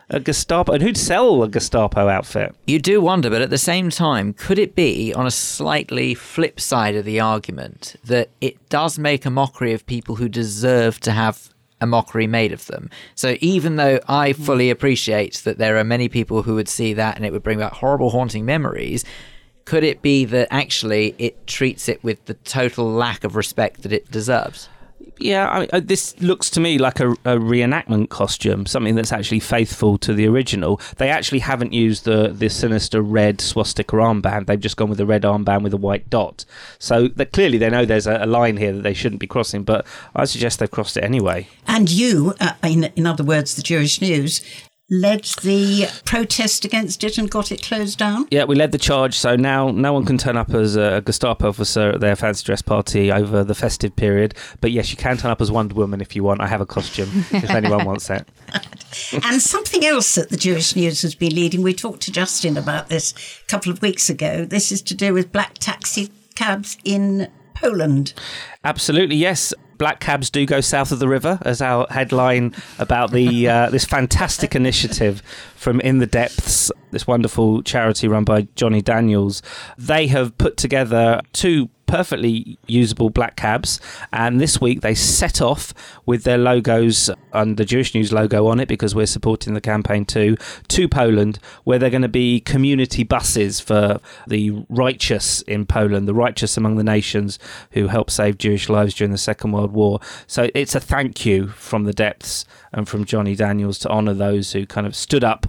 a 0.09 0.19
Gestapo 0.19 0.73
and 0.73 0.83
who'd 0.83 0.97
sell 0.97 1.41
a 1.41 1.49
Gestapo 1.49 2.07
outfit? 2.07 2.55
You 2.67 2.77
do 2.77 3.01
wonder, 3.01 3.31
but 3.31 3.41
at 3.41 3.49
the 3.49 3.57
same 3.57 3.89
time, 3.89 4.33
could 4.33 4.59
it 4.59 4.75
be 4.75 5.11
on 5.15 5.25
a 5.25 5.31
slightly 5.31 6.13
flip 6.13 6.59
side 6.59 6.95
of 6.95 7.05
the 7.05 7.19
argument 7.19 7.95
that 8.03 8.29
it 8.39 8.69
does 8.69 8.99
make 8.99 9.25
a 9.25 9.31
mockery 9.31 9.73
of 9.73 9.87
people 9.87 10.17
who 10.17 10.29
deserve 10.29 10.99
to 10.99 11.11
have 11.11 11.49
a 11.85 11.87
mockery 11.87 12.27
made 12.27 12.51
of 12.51 12.65
them. 12.65 12.89
So 13.15 13.37
even 13.39 13.77
though 13.77 13.99
I 14.09 14.33
hmm. 14.33 14.43
fully 14.43 14.69
appreciate 14.69 15.35
that 15.45 15.57
there 15.57 15.77
are 15.77 15.83
many 15.83 16.09
people 16.09 16.43
who 16.43 16.55
would 16.55 16.67
see 16.67 16.93
that 16.93 17.15
and 17.15 17.25
it 17.25 17.31
would 17.31 17.43
bring 17.43 17.59
back 17.59 17.73
horrible, 17.73 18.09
haunting 18.09 18.45
memories, 18.45 19.05
could 19.63 19.83
it 19.83 20.01
be 20.01 20.25
that 20.25 20.47
actually 20.51 21.15
it 21.17 21.47
treats 21.47 21.87
it 21.87 22.03
with 22.03 22.25
the 22.25 22.33
total 22.33 22.91
lack 22.91 23.23
of 23.23 23.35
respect 23.35 23.83
that 23.83 23.93
it 23.93 24.11
deserves? 24.11 24.67
Yeah, 25.17 25.47
I 25.47 25.67
uh, 25.71 25.81
this 25.83 26.19
looks 26.21 26.49
to 26.51 26.59
me 26.59 26.77
like 26.77 26.99
a, 26.99 27.11
a, 27.11 27.37
reenactment 27.37 28.09
costume, 28.09 28.65
something 28.65 28.95
that's 28.95 29.11
actually 29.11 29.39
faithful 29.39 29.97
to 29.99 30.13
the 30.13 30.27
original. 30.27 30.79
They 30.97 31.09
actually 31.09 31.39
haven't 31.39 31.73
used 31.73 32.05
the 32.05 32.29
the 32.29 32.49
sinister 32.49 33.01
red 33.01 33.41
swastika 33.41 33.95
armband. 33.95 34.47
They've 34.47 34.59
just 34.59 34.77
gone 34.77 34.89
with 34.89 34.97
the 34.97 35.05
red 35.05 35.23
armband 35.23 35.63
with 35.63 35.73
a 35.73 35.77
white 35.77 36.09
dot. 36.09 36.45
So 36.79 37.07
that 37.09 37.31
clearly 37.31 37.57
they 37.57 37.69
know 37.69 37.85
there's 37.85 38.07
a, 38.07 38.23
a, 38.23 38.25
line 38.25 38.57
here 38.57 38.73
that 38.73 38.81
they 38.81 38.93
shouldn't 38.93 39.21
be 39.21 39.27
crossing. 39.27 39.63
But 39.63 39.85
I 40.15 40.25
suggest 40.25 40.59
they've 40.59 40.69
crossed 40.69 40.97
it 40.97 41.03
anyway. 41.03 41.47
And 41.67 41.89
you, 41.89 42.33
uh, 42.39 42.53
in 42.63 42.85
in 42.95 43.05
other 43.05 43.23
words, 43.23 43.55
the 43.55 43.63
Jewish 43.63 44.01
News, 44.01 44.41
led 44.89 45.23
the 45.41 45.87
protest 46.05 46.63
against 46.63 47.03
it 47.03 47.17
and 47.17 47.29
got 47.29 47.51
it 47.51 47.63
closed 47.63 47.97
down? 47.97 48.27
Yeah, 48.29 48.43
we 48.43 48.55
led 48.55 48.71
the 48.71 48.77
charge, 48.77 49.15
so 49.15 49.35
now 49.35 49.71
no 49.71 49.93
one 49.93 50.05
can 50.05 50.17
turn 50.17 50.37
up 50.37 50.51
as 50.53 50.75
a 50.75 51.01
Gestapo 51.01 51.49
officer 51.49 51.91
at 51.91 52.01
their 52.01 52.15
fancy 52.15 52.43
dress 52.43 52.61
party 52.61 53.11
over 53.11 53.43
the 53.43 53.55
festive 53.55 53.95
period. 53.95 54.35
But 54.61 54.71
yes, 54.71 54.91
you 54.91 54.97
can 54.97 55.17
turn 55.17 55.31
up 55.31 55.41
as 55.41 55.51
Wonder 55.51 55.75
Woman 55.75 56.01
if 56.01 56.15
you 56.15 56.23
want. 56.23 56.41
I 56.41 56.47
have 56.47 56.61
a 56.61 56.65
costume 56.65 57.09
if 57.31 57.49
anyone 57.49 57.85
wants 57.85 58.07
that. 58.07 58.27
and 59.23 59.41
something 59.41 59.83
else 59.83 60.15
that 60.15 60.29
the 60.29 60.37
Jewish 60.37 60.75
News 60.75 61.01
has 61.01 61.15
been 61.15 61.33
leading, 61.33 61.61
we 61.63 61.73
talked 61.73 62.01
to 62.03 62.11
Justin 62.11 62.57
about 62.57 62.89
this 62.89 63.13
a 63.43 63.49
couple 63.49 63.71
of 63.71 63.81
weeks 63.81 64.09
ago. 64.09 64.45
This 64.45 64.71
is 64.71 64.81
to 64.83 64.93
do 64.95 65.13
with 65.13 65.31
black 65.31 65.55
taxi 65.55 66.11
cabs 66.35 66.77
in 66.83 67.29
Poland. 67.55 68.13
Absolutely, 68.63 69.15
yes 69.15 69.53
black 69.77 69.99
cabs 69.99 70.29
do 70.29 70.45
go 70.45 70.61
south 70.61 70.91
of 70.91 70.99
the 70.99 71.07
river, 71.07 71.39
as 71.43 71.61
our 71.61 71.87
headline 71.89 72.53
about 72.79 73.11
the 73.11 73.47
uh, 73.47 73.69
this 73.75 73.85
fantastic 73.85 74.55
initiative 74.55 75.21
from 75.55 75.79
In 75.81 75.99
the 75.99 76.07
Depths, 76.07 76.71
this 76.91 77.07
wonderful 77.07 77.61
charity 77.63 78.07
run 78.07 78.23
by 78.23 78.47
Jonny 78.55 78.81
Daniels. 78.81 79.41
They 79.77 80.07
have 80.07 80.37
put 80.37 80.57
together 80.57 81.21
two 81.33 81.69
perfectly 81.85 82.57
usable 82.67 83.09
black 83.09 83.35
cabs. 83.35 83.79
And 84.11 84.39
this 84.39 84.59
week 84.59 84.81
they 84.81 84.95
set 84.95 85.41
off 85.41 85.73
with 86.05 86.23
their 86.23 86.37
logos 86.37 87.09
and 87.33 87.57
the 87.57 87.65
Jewish 87.65 87.93
News 87.93 88.11
logo 88.11 88.47
on 88.47 88.59
it 88.59 88.67
because 88.67 88.95
we're 88.95 89.05
supporting 89.05 89.53
the 89.53 89.61
campaign 89.61 90.05
too 90.05 90.37
to 90.69 90.87
Poland, 90.87 91.39
where 91.63 91.79
they're 91.79 91.89
going 91.89 92.01
to 92.01 92.07
be 92.07 92.39
community 92.39 93.03
buses 93.03 93.59
for 93.59 93.99
the 94.27 94.65
righteous 94.69 95.41
in 95.43 95.65
Poland, 95.65 96.07
the 96.07 96.13
righteous 96.13 96.57
among 96.57 96.75
the 96.75 96.83
nations 96.83 97.39
who 97.71 97.87
helped 97.87 98.11
save 98.11 98.37
Jewish 98.37 98.69
lives 98.69 98.93
during 98.93 99.11
the 99.11 99.17
Second 99.17 99.51
World 99.51 99.71
War. 99.71 99.99
So 100.27 100.49
it's 100.53 100.75
a 100.75 100.79
thank 100.79 101.25
you 101.25 101.47
from 101.47 101.83
the 101.83 101.93
depths 101.93 102.45
and 102.71 102.87
from 102.87 103.05
Jonny 103.05 103.35
Daniels 103.35 103.79
to 103.79 103.89
honour 103.89 104.13
those 104.13 104.53
who 104.53 104.65
kind 104.65 104.87
of 104.87 104.95
stood 104.95 105.23
up. 105.23 105.47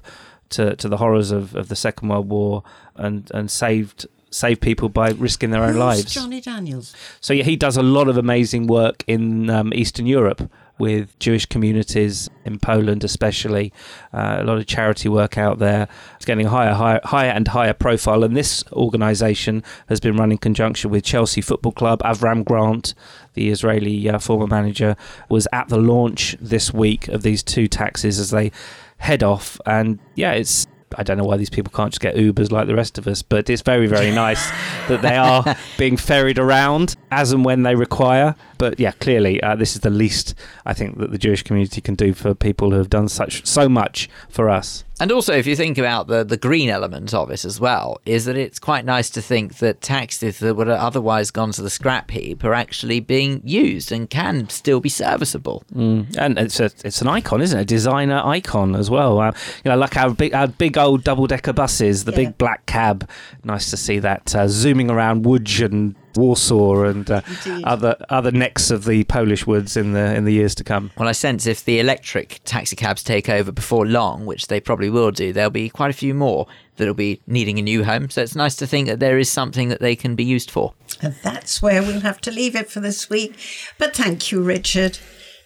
To, 0.50 0.76
to 0.76 0.88
the 0.88 0.98
horrors 0.98 1.32
of, 1.32 1.56
of 1.56 1.66
the 1.66 1.74
Second 1.74 2.06
World 2.08 2.28
War 2.28 2.62
and, 2.94 3.28
and 3.34 3.50
saved 3.50 4.06
save 4.30 4.60
people 4.60 4.88
by 4.88 5.10
risking 5.10 5.50
their 5.50 5.62
own 5.62 5.74
Who's 5.74 5.78
lives. 5.78 6.14
Jonny 6.14 6.40
Daniels. 6.40 6.94
So 7.20 7.32
yeah, 7.32 7.44
he 7.44 7.56
does 7.56 7.76
a 7.76 7.82
lot 7.82 8.08
of 8.08 8.16
amazing 8.16 8.66
work 8.66 9.04
in 9.06 9.48
um, 9.50 9.72
Eastern 9.74 10.06
Europe. 10.06 10.50
with 10.78 11.18
Jewish 11.18 11.46
communities 11.46 12.28
in 12.44 12.58
Poland, 12.58 13.02
especially. 13.04 13.72
Uh, 14.12 14.38
a 14.40 14.44
lot 14.44 14.58
of 14.58 14.66
charity 14.66 15.08
work 15.08 15.38
out 15.38 15.58
there. 15.58 15.88
It's 16.16 16.24
getting 16.24 16.46
higher, 16.46 16.74
higher, 16.74 17.00
higher 17.04 17.30
and 17.30 17.48
higher 17.48 17.72
profile. 17.72 18.24
And 18.24 18.36
this 18.36 18.62
organisation 18.72 19.62
has 19.88 20.00
been 20.00 20.16
run 20.16 20.32
in 20.32 20.38
conjunction 20.38 20.90
with 20.90 21.04
Chelsea 21.04 21.40
Football 21.40 21.72
Club. 21.72 22.00
Avram 22.00 22.44
Grant, 22.44 22.94
the 23.34 23.48
Israeli 23.48 24.08
uh, 24.08 24.18
former 24.18 24.46
manager, 24.46 24.96
was 25.28 25.48
at 25.52 25.68
the 25.68 25.78
launch 25.78 26.36
this 26.40 26.72
week 26.74 27.08
of 27.08 27.22
these 27.22 27.42
two 27.42 27.68
taxis 27.68 28.18
as 28.18 28.30
they 28.30 28.52
head 28.98 29.22
off. 29.22 29.60
And 29.64 29.98
yeah, 30.14 30.32
it's 30.32 30.66
I 30.94 31.02
don't 31.02 31.18
know 31.18 31.24
why 31.24 31.36
these 31.36 31.50
people 31.50 31.72
can't 31.74 31.90
just 31.92 32.00
get 32.00 32.14
Ubers 32.14 32.52
like 32.52 32.66
the 32.66 32.74
rest 32.74 32.96
of 32.98 33.06
us, 33.08 33.22
but 33.22 33.50
it's 33.50 33.62
very, 33.62 33.86
very 33.86 34.10
nice 34.14 34.50
that 34.88 35.02
they 35.02 35.16
are 35.16 35.56
being 35.78 35.96
ferried 35.96 36.38
around 36.38 36.94
as 37.10 37.32
and 37.32 37.44
when 37.44 37.62
they 37.62 37.74
require. 37.74 38.36
But 38.58 38.78
yeah, 38.78 38.92
clearly, 38.92 39.42
uh, 39.42 39.56
this 39.56 39.74
is 39.74 39.80
the 39.80 39.90
least 39.90 40.34
I 40.64 40.72
think 40.72 40.98
that 40.98 41.10
the 41.10 41.18
Jewish 41.18 41.42
community 41.42 41.80
can 41.80 41.94
do 41.94 42.14
for 42.14 42.34
people 42.34 42.70
who 42.70 42.78
have 42.78 42.90
done 42.90 43.08
such 43.08 43.44
so 43.46 43.68
much 43.68 44.08
for 44.28 44.48
us. 44.48 44.84
And 44.98 45.12
also, 45.12 45.34
if 45.34 45.46
you 45.46 45.54
think 45.56 45.76
about 45.76 46.06
the, 46.06 46.24
the 46.24 46.38
green 46.38 46.70
element 46.70 47.12
of 47.12 47.30
it 47.30 47.44
as 47.44 47.60
well, 47.60 48.00
is 48.06 48.24
that 48.24 48.36
it's 48.36 48.58
quite 48.58 48.84
nice 48.84 49.10
to 49.10 49.20
think 49.20 49.58
that 49.58 49.82
taxis 49.82 50.38
that 50.38 50.54
would 50.54 50.68
have 50.68 50.80
otherwise 50.80 51.30
gone 51.30 51.52
to 51.52 51.62
the 51.62 51.68
scrap 51.68 52.10
heap 52.10 52.42
are 52.44 52.54
actually 52.54 53.00
being 53.00 53.42
used 53.44 53.92
and 53.92 54.08
can 54.08 54.48
still 54.48 54.80
be 54.80 54.88
serviceable. 54.88 55.64
Mm. 55.74 56.16
And 56.16 56.38
it's 56.38 56.60
a, 56.60 56.70
it's 56.82 57.02
an 57.02 57.08
icon, 57.08 57.42
isn't 57.42 57.58
it? 57.58 57.62
A 57.62 57.66
designer 57.66 58.22
icon 58.24 58.74
as 58.74 58.88
well. 58.88 59.20
Uh, 59.20 59.32
you 59.64 59.70
know, 59.70 59.76
like 59.76 59.98
our 59.98 60.14
big 60.14 60.32
our 60.32 60.48
big 60.48 60.78
old 60.78 61.04
double 61.04 61.26
decker 61.26 61.52
buses, 61.52 62.04
the 62.04 62.12
yeah. 62.12 62.16
big 62.16 62.38
black 62.38 62.64
cab. 62.64 63.08
Nice 63.44 63.68
to 63.70 63.76
see 63.76 63.98
that 63.98 64.34
uh, 64.34 64.48
zooming 64.48 64.90
around 64.90 65.24
Łódź 65.24 65.62
and 65.62 65.94
Warsaw 66.16 66.84
and 66.84 67.10
uh, 67.10 67.20
other 67.64 67.96
other 68.08 68.30
necks 68.30 68.70
of 68.70 68.84
the 68.84 69.04
Polish 69.04 69.46
woods 69.46 69.76
in 69.76 69.92
the 69.92 70.14
in 70.14 70.24
the 70.24 70.32
years 70.32 70.54
to 70.56 70.64
come. 70.64 70.90
Well, 70.96 71.08
I 71.08 71.12
sense 71.12 71.46
if 71.46 71.64
the 71.64 71.80
electric 71.80 72.40
taxi 72.44 72.76
cabs 72.76 73.02
take 73.02 73.28
over 73.28 73.52
before 73.52 73.86
long, 73.86 74.26
which 74.26 74.48
they 74.48 74.60
probably 74.60 74.90
will 74.90 75.10
do, 75.10 75.32
there'll 75.32 75.50
be 75.50 75.68
quite 75.68 75.90
a 75.90 75.94
few 75.94 76.14
more 76.14 76.46
that'll 76.76 76.94
be 76.94 77.20
needing 77.26 77.58
a 77.58 77.62
new 77.62 77.84
home. 77.84 78.10
So 78.10 78.22
it's 78.22 78.36
nice 78.36 78.56
to 78.56 78.66
think 78.66 78.88
that 78.88 79.00
there 79.00 79.18
is 79.18 79.30
something 79.30 79.68
that 79.68 79.80
they 79.80 79.96
can 79.96 80.14
be 80.14 80.24
used 80.24 80.50
for. 80.50 80.74
And 81.00 81.14
that's 81.22 81.62
where 81.62 81.82
we'll 81.82 82.00
have 82.00 82.20
to 82.22 82.30
leave 82.30 82.54
it 82.54 82.70
for 82.70 82.80
this 82.80 83.08
week. 83.08 83.38
But 83.78 83.96
thank 83.96 84.30
you, 84.30 84.42
Richard. 84.42 84.98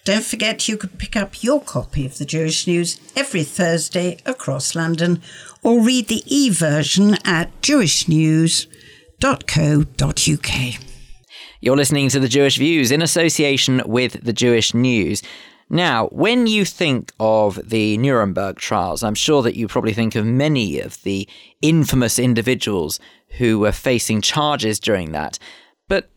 Don't 0.04 0.24
forget 0.24 0.66
you 0.66 0.78
can 0.78 0.90
pick 0.90 1.14
up 1.14 1.42
your 1.42 1.60
copy 1.60 2.06
of 2.06 2.16
the 2.16 2.24
Jewish 2.24 2.66
News 2.66 2.98
every 3.14 3.44
Thursday 3.44 4.18
across 4.24 4.74
London 4.74 5.20
or 5.62 5.82
read 5.82 6.08
the 6.08 6.22
e 6.26 6.48
version 6.48 7.16
at 7.24 7.60
Jewish 7.60 8.08
News 8.08 8.66
www.uk. 9.20 10.80
You're 11.60 11.76
listening 11.76 12.08
to 12.08 12.20
the 12.20 12.28
Jewish 12.28 12.56
Views 12.56 12.90
in 12.90 13.02
association 13.02 13.82
with 13.84 14.24
the 14.24 14.32
Jewish 14.32 14.72
News. 14.72 15.22
Now, 15.68 16.06
when 16.06 16.46
you 16.46 16.64
think 16.64 17.12
of 17.20 17.60
the 17.68 17.98
Nuremberg 17.98 18.56
trials, 18.56 19.02
I'm 19.02 19.14
sure 19.14 19.42
that 19.42 19.56
you 19.56 19.68
probably 19.68 19.92
think 19.92 20.16
of 20.16 20.24
many 20.24 20.80
of 20.80 21.00
the 21.02 21.28
infamous 21.60 22.18
individuals 22.18 22.98
who 23.38 23.58
were 23.58 23.72
facing 23.72 24.22
charges 24.22 24.80
during 24.80 25.12
that. 25.12 25.38
But 25.86 26.08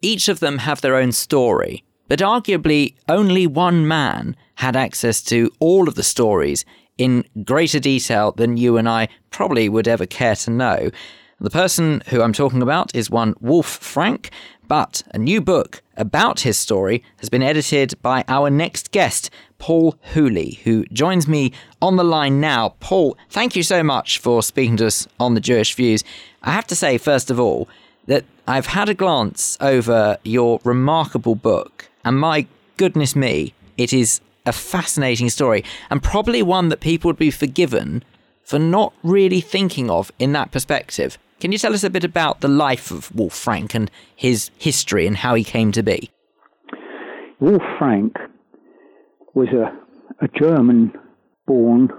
each 0.00 0.28
of 0.28 0.40
them 0.40 0.58
have 0.58 0.80
their 0.80 0.96
own 0.96 1.12
story. 1.12 1.84
But 2.08 2.20
arguably, 2.20 2.94
only 3.08 3.46
one 3.46 3.86
man 3.86 4.34
had 4.56 4.76
access 4.76 5.20
to 5.24 5.50
all 5.60 5.88
of 5.88 5.94
the 5.94 6.02
stories 6.02 6.64
in 6.96 7.24
greater 7.44 7.78
detail 7.78 8.32
than 8.32 8.56
you 8.56 8.78
and 8.78 8.88
I 8.88 9.08
probably 9.30 9.68
would 9.68 9.86
ever 9.86 10.06
care 10.06 10.36
to 10.36 10.50
know. 10.50 10.90
The 11.38 11.50
person 11.50 12.02
who 12.08 12.22
I'm 12.22 12.32
talking 12.32 12.62
about 12.62 12.94
is 12.94 13.10
one 13.10 13.34
Wolf 13.42 13.66
Frank, 13.66 14.30
but 14.66 15.02
a 15.12 15.18
new 15.18 15.42
book 15.42 15.82
about 15.94 16.40
his 16.40 16.56
story 16.56 17.04
has 17.18 17.28
been 17.28 17.42
edited 17.42 17.92
by 18.00 18.24
our 18.26 18.48
next 18.48 18.90
guest, 18.90 19.28
Paul 19.58 19.98
Hooley, 20.14 20.60
who 20.64 20.86
joins 20.86 21.28
me 21.28 21.52
on 21.82 21.96
the 21.96 22.04
line 22.04 22.40
now. 22.40 22.70
Paul, 22.80 23.18
thank 23.28 23.54
you 23.54 23.62
so 23.62 23.82
much 23.82 24.16
for 24.16 24.42
speaking 24.42 24.78
to 24.78 24.86
us 24.86 25.06
on 25.20 25.34
the 25.34 25.40
Jewish 25.42 25.74
Views. 25.74 26.02
I 26.42 26.52
have 26.52 26.66
to 26.68 26.74
say, 26.74 26.96
first 26.96 27.30
of 27.30 27.38
all, 27.38 27.68
that 28.06 28.24
I've 28.48 28.68
had 28.68 28.88
a 28.88 28.94
glance 28.94 29.58
over 29.60 30.16
your 30.24 30.58
remarkable 30.64 31.34
book, 31.34 31.90
and 32.02 32.18
my 32.18 32.46
goodness 32.78 33.14
me, 33.14 33.52
it 33.76 33.92
is 33.92 34.22
a 34.46 34.52
fascinating 34.52 35.28
story, 35.28 35.64
and 35.90 36.02
probably 36.02 36.42
one 36.42 36.70
that 36.70 36.80
people 36.80 37.10
would 37.10 37.18
be 37.18 37.30
forgiven 37.30 38.02
for 38.42 38.58
not 38.58 38.94
really 39.02 39.42
thinking 39.42 39.90
of 39.90 40.10
in 40.18 40.32
that 40.32 40.50
perspective. 40.50 41.18
Can 41.38 41.52
you 41.52 41.58
tell 41.58 41.74
us 41.74 41.84
a 41.84 41.90
bit 41.90 42.04
about 42.04 42.40
the 42.40 42.48
life 42.48 42.90
of 42.90 43.14
Wolf 43.14 43.34
Frank 43.34 43.74
and 43.74 43.90
his 44.14 44.50
history 44.58 45.06
and 45.06 45.16
how 45.16 45.34
he 45.34 45.44
came 45.44 45.70
to 45.72 45.82
be? 45.82 46.10
Wolf 47.40 47.62
Frank 47.78 48.16
was 49.34 49.48
a, 49.48 49.76
a 50.24 50.28
German 50.28 50.92
born 51.46 51.90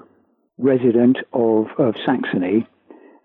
resident 0.58 1.17
of, 1.34 1.67
of 1.77 1.96
Saxony 2.03 2.65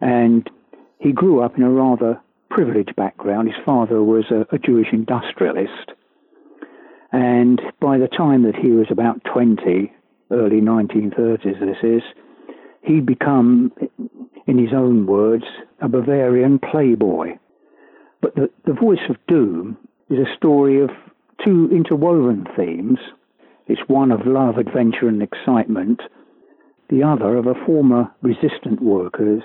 and 0.03 0.51
he 0.99 1.13
grew 1.13 1.41
up 1.41 1.57
in 1.57 1.63
a 1.63 1.71
rather 1.71 2.21
privileged 2.51 2.95
background. 2.95 3.49
His 3.49 3.65
father 3.65 4.03
was 4.03 4.25
a, 4.31 4.47
a 4.55 4.59
Jewish 4.59 4.89
industrialist. 4.93 5.93
And 7.11 7.61
by 7.81 7.97
the 7.99 8.09
time 8.09 8.43
that 8.43 8.55
he 8.55 8.71
was 8.71 8.87
about 8.91 9.23
20, 9.25 9.93
early 10.31 10.61
1930s, 10.61 11.61
this 11.61 11.77
is, 11.83 12.03
he'd 12.83 13.07
become 13.07 13.73
in 14.47 14.59
his 14.59 14.73
own 14.73 15.07
words, 15.07 15.45
a 15.81 15.89
Bavarian 15.89 16.59
playboy. 16.59 17.39
But 18.21 18.35
the, 18.35 18.51
the 18.65 18.73
Voice 18.73 19.09
of 19.09 19.17
Doom 19.29 19.77
is 20.11 20.19
a 20.19 20.37
story 20.37 20.81
of 20.81 20.91
two 21.45 21.69
interwoven 21.71 22.47
themes. 22.57 22.99
It's 23.67 23.89
one 23.89 24.11
of 24.11 24.27
love, 24.27 24.59
adventure, 24.59 25.09
and 25.09 25.23
excitement, 25.23 26.01
the 26.89 27.03
other 27.03 27.37
of 27.37 27.47
a 27.47 27.55
former 27.67 28.11
resistant 28.23 28.83
worker's 28.83 29.43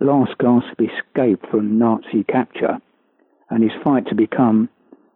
last 0.00 0.38
gasp 0.38 0.80
escape 0.80 1.44
from 1.50 1.78
Nazi 1.78 2.24
capture 2.24 2.78
and 3.50 3.62
his 3.62 3.72
fight 3.82 4.06
to 4.06 4.14
become 4.14 4.68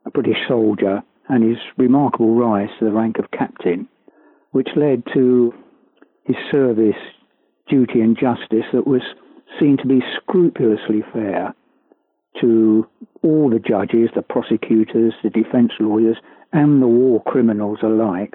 a 0.04 0.10
British 0.10 0.38
soldier 0.48 1.02
and 1.28 1.44
his 1.44 1.58
remarkable 1.76 2.34
rise 2.34 2.68
to 2.78 2.84
the 2.84 2.90
rank 2.92 3.18
of 3.18 3.30
captain, 3.30 3.88
which 4.50 4.68
led 4.74 5.04
to 5.14 5.54
his 6.24 6.36
service 6.50 6.96
duty 7.72 8.02
and 8.02 8.18
justice 8.18 8.66
that 8.74 8.86
was 8.86 9.00
seen 9.58 9.78
to 9.78 9.86
be 9.86 10.00
scrupulously 10.16 11.02
fair 11.10 11.54
to 12.38 12.86
all 13.22 13.48
the 13.48 13.58
judges, 13.58 14.10
the 14.14 14.20
prosecutors, 14.20 15.14
the 15.22 15.30
defence 15.30 15.72
lawyers, 15.80 16.18
and 16.52 16.82
the 16.82 16.86
war 16.86 17.22
criminals 17.24 17.78
alike, 17.82 18.34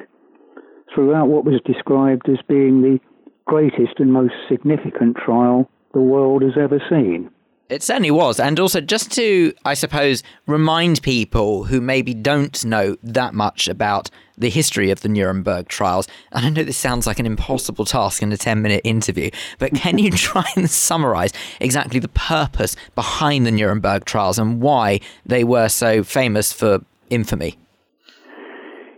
throughout 0.93 1.27
what 1.27 1.45
was 1.45 1.61
described 1.65 2.27
as 2.27 2.39
being 2.47 2.81
the 2.81 2.99
greatest 3.45 3.99
and 3.99 4.11
most 4.11 4.33
significant 4.49 5.15
trial 5.15 5.69
the 5.93 6.01
world 6.01 6.41
has 6.41 6.57
ever 6.59 6.81
seen. 6.89 7.29
It 7.69 7.83
certainly 7.83 8.11
was. 8.11 8.39
And 8.39 8.59
also, 8.59 8.79
just 8.79 9.11
to, 9.13 9.53
I 9.65 9.73
suppose, 9.73 10.23
remind 10.45 11.01
people 11.01 11.65
who 11.65 11.81
maybe 11.81 12.13
don't 12.13 12.63
know 12.63 12.95
that 13.03 13.33
much 13.33 13.67
about 13.67 14.09
the 14.37 14.49
history 14.49 14.89
of 14.89 15.01
the 15.01 15.09
Nuremberg 15.09 15.67
trials, 15.67 16.07
and 16.31 16.45
I 16.45 16.49
know 16.49 16.63
this 16.63 16.77
sounds 16.77 17.07
like 17.07 17.19
an 17.19 17.25
impossible 17.25 17.83
task 17.83 18.21
in 18.21 18.31
a 18.31 18.37
10 18.37 18.61
minute 18.61 18.81
interview, 18.83 19.31
but 19.59 19.73
can 19.73 19.97
you 19.97 20.11
try 20.11 20.45
and 20.55 20.69
summarize 20.69 21.33
exactly 21.59 21.99
the 21.99 22.07
purpose 22.09 22.75
behind 22.95 23.45
the 23.45 23.51
Nuremberg 23.51 24.05
trials 24.05 24.39
and 24.39 24.61
why 24.61 24.99
they 25.25 25.43
were 25.43 25.67
so 25.67 26.03
famous 26.03 26.53
for 26.53 26.79
infamy? 27.09 27.57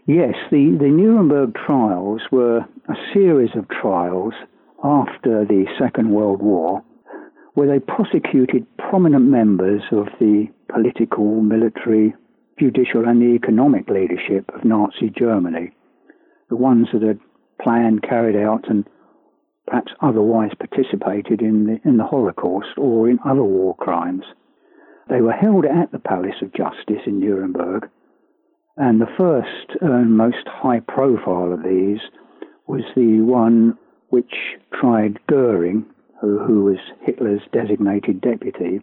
Yes, 0.06 0.34
the, 0.52 0.76
the 0.80 0.90
Nuremberg 0.90 1.56
trials 1.56 2.22
were 2.32 2.60
a 2.60 2.96
series 3.14 3.52
of 3.56 3.68
trials 3.70 4.34
after 4.84 5.46
the 5.46 5.66
Second 5.80 6.12
World 6.12 6.42
War 6.42 6.84
where 7.60 7.68
they 7.68 7.86
prosecuted 7.86 8.66
prominent 8.78 9.26
members 9.26 9.82
of 9.92 10.06
the 10.18 10.48
political, 10.72 11.42
military, 11.42 12.16
judicial, 12.58 13.06
and 13.06 13.22
the 13.22 13.36
economic 13.36 13.90
leadership 13.90 14.50
of 14.56 14.64
Nazi 14.64 15.10
Germany, 15.10 15.72
the 16.48 16.56
ones 16.56 16.88
that 16.94 17.02
had 17.02 17.20
planned, 17.62 18.02
carried 18.02 18.38
out, 18.38 18.70
and 18.70 18.88
perhaps 19.68 19.92
otherwise 20.02 20.52
participated 20.58 21.42
in 21.42 21.66
the, 21.66 21.82
in 21.84 21.98
the 21.98 22.06
Holocaust 22.06 22.78
or 22.78 23.10
in 23.10 23.20
other 23.26 23.44
war 23.44 23.76
crimes. 23.76 24.24
They 25.10 25.20
were 25.20 25.34
held 25.34 25.66
at 25.66 25.92
the 25.92 26.00
Palace 26.00 26.42
of 26.42 26.54
Justice 26.54 27.04
in 27.06 27.20
Nuremberg, 27.20 27.90
and 28.78 29.02
the 29.02 29.14
first 29.18 29.82
and 29.82 30.16
most 30.16 30.48
high 30.48 30.80
profile 30.80 31.52
of 31.52 31.64
these 31.64 32.00
was 32.68 32.84
the 32.96 33.20
one 33.20 33.78
which 34.12 34.34
tried 34.80 35.20
Goering, 35.28 35.86
who, 36.22 36.64
was 36.64 36.78
Hitler's 37.02 37.42
designated 37.52 38.22
deputy, 38.22 38.82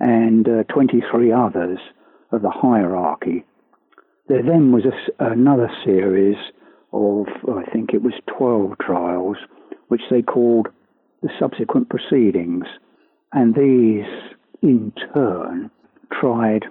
and 0.00 0.48
uh, 0.48 0.62
23 0.64 1.32
others 1.32 1.78
of 2.32 2.42
the 2.42 2.50
hierarchy. 2.50 3.44
There 4.28 4.42
then 4.42 4.72
was 4.72 4.84
a, 4.84 5.24
another 5.24 5.70
series 5.84 6.36
of, 6.92 7.26
I 7.54 7.70
think 7.70 7.90
it 7.92 8.02
was 8.02 8.14
12 8.38 8.78
trials, 8.78 9.36
which 9.88 10.02
they 10.10 10.22
called 10.22 10.68
the 11.22 11.28
subsequent 11.38 11.90
proceedings. 11.90 12.64
And 13.32 13.54
these, 13.54 14.06
in 14.62 14.92
turn, 15.12 15.70
tried 16.20 16.64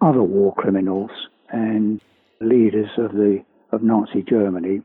other 0.00 0.22
war 0.22 0.54
criminals 0.54 1.10
and 1.50 2.00
leaders 2.40 2.90
of 2.98 3.12
the 3.12 3.44
of 3.72 3.82
Nazi 3.82 4.22
Germany, 4.22 4.82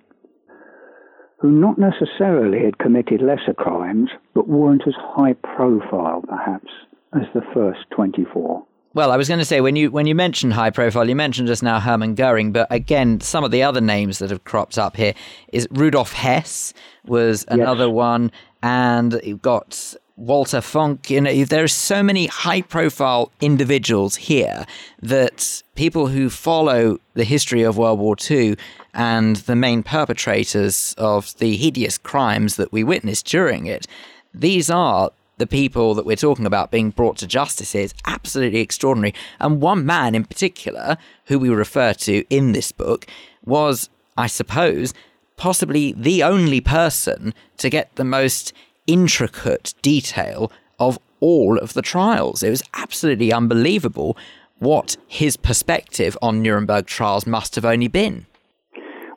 who 1.39 1.51
not 1.51 1.77
necessarily 1.77 2.63
had 2.63 2.77
committed 2.77 3.21
lesser 3.21 3.53
crimes, 3.53 4.09
but 4.33 4.47
weren't 4.47 4.83
as 4.87 4.93
high 4.97 5.33
profile, 5.33 6.21
perhaps, 6.27 6.71
as 7.13 7.23
the 7.33 7.41
first 7.53 7.79
24. 7.91 8.65
Well, 8.93 9.11
I 9.11 9.17
was 9.17 9.27
going 9.27 9.39
to 9.39 9.45
say 9.45 9.61
when 9.61 9.75
you 9.75 9.91
when 9.91 10.07
you 10.07 10.15
mentioned 10.15 10.53
high 10.53 10.71
profile, 10.71 11.07
you 11.07 11.15
mentioned 11.15 11.47
just 11.47 11.61
now 11.61 11.79
Hermann 11.79 12.15
Goering, 12.15 12.51
but 12.51 12.67
again, 12.71 13.21
some 13.21 13.43
of 13.43 13.51
the 13.51 13.61
other 13.61 13.81
names 13.81 14.17
that 14.17 14.31
have 14.31 14.43
cropped 14.45 14.79
up 14.79 14.97
here 14.97 15.13
is 15.53 15.67
Rudolf 15.71 16.11
Hess 16.11 16.73
was 17.05 17.45
another 17.49 17.85
yes. 17.85 17.93
one, 17.93 18.31
and 18.63 19.21
you've 19.23 19.43
got 19.43 19.93
Walter 20.19 20.61
Funk. 20.61 21.09
You 21.09 21.21
know, 21.21 21.45
there 21.45 21.63
are 21.63 21.67
so 21.67 22.03
many 22.03 22.27
high 22.27 22.61
profile 22.61 23.31
individuals 23.39 24.17
here 24.17 24.65
that 25.01 25.63
people 25.75 26.07
who 26.07 26.29
follow 26.29 26.99
the 27.13 27.23
history 27.23 27.63
of 27.63 27.77
World 27.77 27.99
War 27.99 28.15
II 28.29 28.57
and 28.93 29.37
the 29.37 29.55
main 29.55 29.81
perpetrators 29.81 30.93
of 30.97 31.37
the 31.37 31.55
hideous 31.55 31.97
crimes 31.97 32.57
that 32.57 32.71
we 32.71 32.83
witnessed 32.83 33.25
during 33.25 33.65
it, 33.65 33.87
these 34.33 34.69
are 34.69 35.11
the 35.37 35.47
people 35.47 35.93
that 35.95 36.05
we're 36.05 36.17
talking 36.17 36.45
about 36.45 36.69
being 36.69 36.89
brought 36.89 37.17
to 37.17 37.25
justice 37.27 37.73
is 37.73 37.93
absolutely 38.05 38.59
extraordinary. 38.59 39.13
And 39.39 39.61
one 39.61 39.85
man 39.85 40.15
in 40.15 40.25
particular, 40.25 40.97
who 41.25 41.39
we 41.39 41.49
refer 41.49 41.93
to 41.93 42.25
in 42.29 42.51
this 42.51 42.73
book, 42.73 43.07
was, 43.45 43.89
I 44.17 44.27
suppose, 44.27 44.93
possibly 45.37 45.93
the 45.93 46.23
only 46.23 46.59
person 46.59 47.33
to 47.57 47.69
get 47.69 47.95
the 47.95 48.03
most 48.03 48.51
intricate 48.89 49.73
detail 49.81 50.51
of 50.79 50.97
all 51.19 51.59
of 51.59 51.73
the 51.73 51.81
trials. 51.81 52.41
It 52.41 52.49
was 52.49 52.63
absolutely 52.73 53.31
unbelievable 53.31 54.17
what 54.57 54.97
his 55.07 55.37
perspective 55.37 56.17
on 56.21 56.41
Nuremberg 56.41 56.87
trials 56.87 57.27
must 57.27 57.55
have 57.55 57.65
only 57.65 57.87
been. 57.87 58.25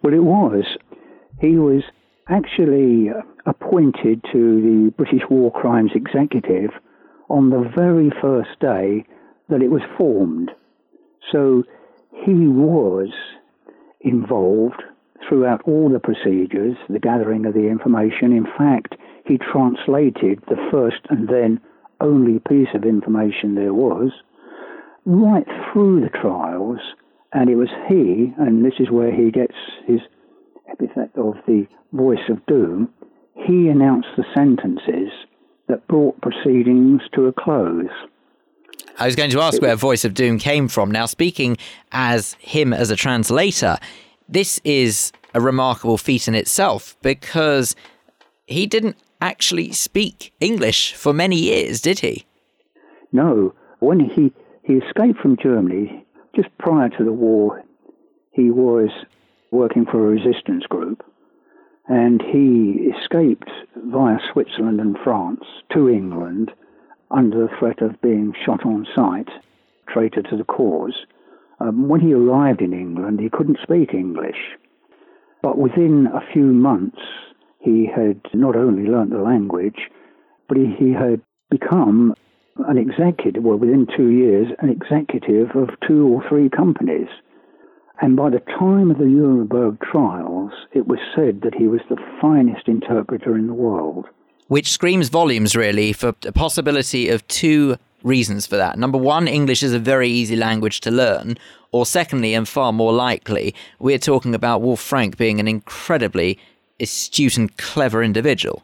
Well, 0.03 0.15
it 0.15 0.23
was. 0.23 0.65
He 1.41 1.57
was 1.57 1.83
actually 2.29 3.09
appointed 3.47 4.23
to 4.33 4.61
the 4.61 4.93
British 4.97 5.23
War 5.31 5.51
Crimes 5.51 5.93
Executive 5.95 6.71
on 7.29 7.51
the 7.51 7.71
very 7.75 8.11
first 8.21 8.51
day 8.61 9.05
that 9.49 9.63
it 9.63 9.71
was 9.71 9.83
formed. 9.97 10.51
So 11.33 11.65
he 12.25 12.47
was 12.47 13.09
involved 14.01 14.83
throughout 15.29 15.63
all 15.67 15.89
the 15.89 16.01
procedures, 16.01 16.77
the 16.89 16.99
gathering 16.99 17.47
of 17.47 17.55
the 17.55 17.69
information. 17.69 18.33
In 18.33 18.47
fact, 18.59 18.97
he 19.27 19.39
translated 19.39 20.41
the 20.49 20.69
first 20.71 21.01
and 21.11 21.29
then 21.29 21.61
only 22.01 22.41
piece 22.41 22.69
of 22.75 22.85
information 22.85 23.55
there 23.55 23.75
was 23.75 24.11
right 25.05 25.47
through 25.73 26.01
the 26.01 26.09
trials, 26.09 26.79
and 27.33 27.51
it 27.51 27.57
was 27.57 27.71
he, 27.89 28.33
and 28.39 28.65
this 28.65 28.75
is 28.79 28.91
where 28.91 29.13
he 29.13 29.31
gets 29.31 29.55
his 29.87 30.01
epithet 30.71 31.11
of 31.17 31.35
the 31.47 31.67
voice 31.93 32.29
of 32.29 32.45
doom, 32.47 32.89
he 33.35 33.69
announced 33.69 34.09
the 34.17 34.25
sentences 34.35 35.11
that 35.69 35.87
brought 35.89 36.21
proceedings 36.21 37.01
to 37.15 37.27
a 37.27 37.33
close. 37.33 37.91
I 38.99 39.07
was 39.07 39.17
going 39.17 39.31
to 39.31 39.41
ask 39.41 39.61
where 39.63 39.75
Voice 39.75 40.05
of 40.05 40.13
Doom 40.13 40.39
came 40.39 40.69
from. 40.69 40.91
Now, 40.91 41.07
speaking 41.07 41.57
as 41.93 42.35
him 42.35 42.73
as 42.73 42.91
a 42.91 42.97
translator, 42.97 43.79
this 44.29 44.61
is 44.65 45.13
a 45.35 45.41
remarkable 45.41 45.99
feat 45.99 46.29
in 46.29 46.35
itself 46.35 46.97
because 47.03 47.75
he 48.47 48.67
didn't 48.67 48.97
actually 49.21 49.73
speak 49.73 50.33
English 50.41 50.95
for 50.95 51.13
many 51.13 51.37
years, 51.37 51.81
did 51.81 52.01
he? 52.01 52.27
No. 53.13 53.55
When 53.81 54.01
he, 54.01 54.33
he 54.63 54.75
escaped 54.75 55.19
from 55.21 55.37
Germany, 55.43 56.05
just 56.35 56.49
prior 56.59 56.89
to 56.91 57.05
the 57.05 57.13
war, 57.13 57.63
he 58.33 58.51
was 58.51 58.91
working 59.51 59.85
for 59.85 59.99
a 59.99 60.11
resistance 60.11 60.65
group 60.67 61.05
and 61.89 62.23
he 62.23 62.91
escaped 62.97 63.51
via 63.77 64.19
Switzerland 64.33 64.81
and 64.81 64.97
France 65.03 65.45
to 65.73 65.89
England 65.89 66.51
under 67.11 67.47
the 67.47 67.57
threat 67.59 67.83
of 67.83 68.01
being 68.01 68.33
shot 68.45 68.65
on 68.65 68.87
sight, 68.95 69.29
traitor 69.89 70.23
to 70.23 70.37
the 70.37 70.45
cause. 70.45 70.95
Um, 71.63 71.89
when 71.89 72.01
he 72.01 72.13
arrived 72.13 72.61
in 72.61 72.73
England, 72.73 73.21
he 73.21 73.31
couldn't 73.31 73.59
speak 73.63 73.95
English, 73.95 74.39
but 75.43 75.59
within 75.59 76.09
a 76.13 76.21
few 76.33 76.47
months, 76.47 76.99
he 77.61 77.87
had 77.87 78.21
not 78.35 78.57
only 78.57 78.91
learnt 78.91 79.11
the 79.11 79.19
language, 79.19 79.89
but 80.49 80.57
he, 80.57 80.75
he 80.79 80.93
had 80.93 81.21
become 81.51 82.15
an 82.67 82.79
executive, 82.79 83.45
well, 83.45 83.59
within 83.59 83.87
two 83.97 84.09
years, 84.09 84.49
an 84.59 84.71
executive 84.71 85.55
of 85.55 85.69
two 85.87 86.09
or 86.09 86.29
three 86.29 86.49
companies. 86.49 87.09
And 88.01 88.17
by 88.17 88.31
the 88.31 88.41
time 88.41 88.91
of 88.91 88.99
the 88.99 89.05
Nuremberg 89.05 89.79
trials, 89.81 90.51
it 90.73 90.89
was 90.89 90.99
said 91.15 91.43
that 91.43 91.55
he 91.55 91.69
was 91.69 91.81
the 91.89 91.97
finest 92.21 92.67
interpreter 92.67 93.37
in 93.37 93.47
the 93.47 93.55
world. 93.55 94.07
Which 94.49 94.73
screams 94.73 95.09
volumes, 95.09 95.55
really, 95.55 95.93
for 95.93 96.15
the 96.21 96.33
possibility 96.33 97.09
of 97.09 97.27
two 97.29 97.77
reasons 98.05 98.47
for 98.47 98.57
that. 98.57 98.79
Number 98.79 98.99
one, 98.99 99.29
English 99.29 99.63
is 99.63 99.73
a 99.73 99.79
very 99.79 100.09
easy 100.09 100.37
language 100.37 100.81
to 100.83 100.91
learn. 100.91 101.37
Or 101.71 101.87
secondly, 101.87 102.35
and 102.35 102.49
far 102.49 102.73
more 102.73 102.93
likely, 102.93 103.55
we're 103.79 103.99
talking 103.99 104.35
about 104.35 104.61
Wolf 104.61 104.81
Frank 104.81 105.17
being 105.17 105.41
an 105.41 105.49
incredibly 105.49 106.39
astute 106.81 107.37
and 107.37 107.57
clever 107.57 108.03
individual. 108.03 108.63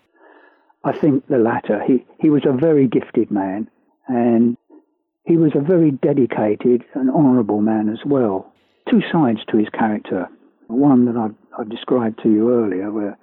I 0.85 0.93
think 0.97 1.27
the 1.29 1.39
latter. 1.39 1.83
He, 1.87 2.05
he 2.21 2.31
was 2.31 2.43
a 2.47 2.53
very 2.53 2.87
gifted 2.87 3.31
man, 3.31 3.69
and 4.09 4.57
he 5.25 5.37
was 5.37 5.53
a 5.55 5.61
very 5.61 5.91
dedicated 5.91 6.85
and 6.95 7.11
honourable 7.11 7.61
man 7.61 7.89
as 7.89 8.01
well 8.05 8.53
two 8.91 9.01
sides 9.13 9.41
to 9.51 9.59
his 9.59 9.69
character. 9.71 10.29
One 10.67 11.05
that 11.07 11.17
I've, 11.17 11.35
I've 11.59 11.71
described 11.71 12.21
to 12.23 12.31
you 12.31 12.53
earlier, 12.53 12.91
where 12.91 13.19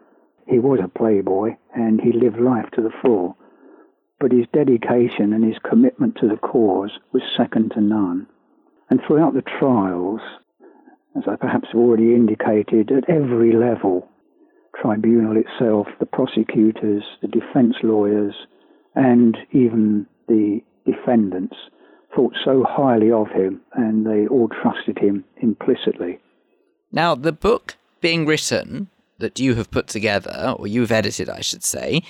he 0.48 0.60
was 0.60 0.80
a 0.84 0.88
playboy 0.88 1.56
and 1.74 2.00
he 2.00 2.12
lived 2.12 2.40
life 2.40 2.70
to 2.76 2.82
the 2.82 2.92
full. 3.02 3.38
But 4.20 4.32
his 4.32 4.46
dedication 4.54 5.34
and 5.34 5.44
his 5.44 5.60
commitment 5.68 6.16
to 6.18 6.28
the 6.28 6.38
cause 6.38 6.92
was 7.12 7.22
second 7.36 7.72
to 7.72 7.82
none. 7.82 8.28
And 8.90 9.02
throughout 9.06 9.34
the 9.34 9.42
trials, 9.42 10.22
as 11.18 11.24
I 11.28 11.36
perhaps 11.36 11.68
have 11.72 11.82
already 11.82 12.14
indicated, 12.14 12.92
at 12.92 13.10
every 13.10 13.52
level, 13.52 14.10
tribunal 14.80 15.38
itself, 15.38 15.88
the 16.00 16.06
prosecutors, 16.06 17.04
the 17.22 17.28
defence 17.28 17.76
lawyers, 17.84 18.36
and 18.96 19.38
even 19.52 20.06
the 20.28 20.62
defendants 20.86 21.56
thought 22.16 22.34
so 22.44 22.64
highly 22.64 23.12
of 23.12 23.30
him 23.30 23.62
and 23.74 24.06
they 24.06 24.28
all 24.28 24.48
trusted 24.48 24.98
him 24.98 25.26
implicitly. 25.42 26.20
Now, 26.92 27.16
the 27.16 27.34
book 27.34 27.76
being 28.00 28.26
written 28.26 28.90
that 29.18 29.40
you 29.40 29.56
have 29.56 29.72
put 29.72 29.88
together, 29.88 30.56
or 30.58 30.68
you've 30.68 30.92
edited, 30.92 31.30
I 31.30 31.42
should 31.42 31.64
say, 31.64 32.04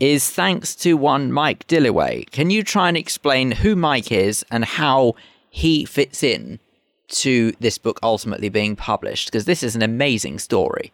is 0.00 0.30
thanks 0.30 0.74
to 0.76 0.94
one 0.94 1.32
Mike 1.32 1.66
Dillaway. 1.66 2.30
Can 2.30 2.50
you 2.50 2.62
try 2.62 2.88
and 2.88 2.96
explain 2.96 3.50
who 3.50 3.74
Mike 3.74 4.12
is 4.12 4.44
and 4.50 4.64
how 4.64 5.14
he 5.50 5.84
fits 5.84 6.22
in 6.22 6.60
to 7.08 7.52
this 7.58 7.78
book 7.78 7.98
ultimately 8.02 8.48
being 8.48 8.76
published? 8.76 9.28
Because 9.28 9.44
this 9.44 9.62
is 9.62 9.74
an 9.74 9.82
amazing 9.82 10.38
story. 10.38 10.92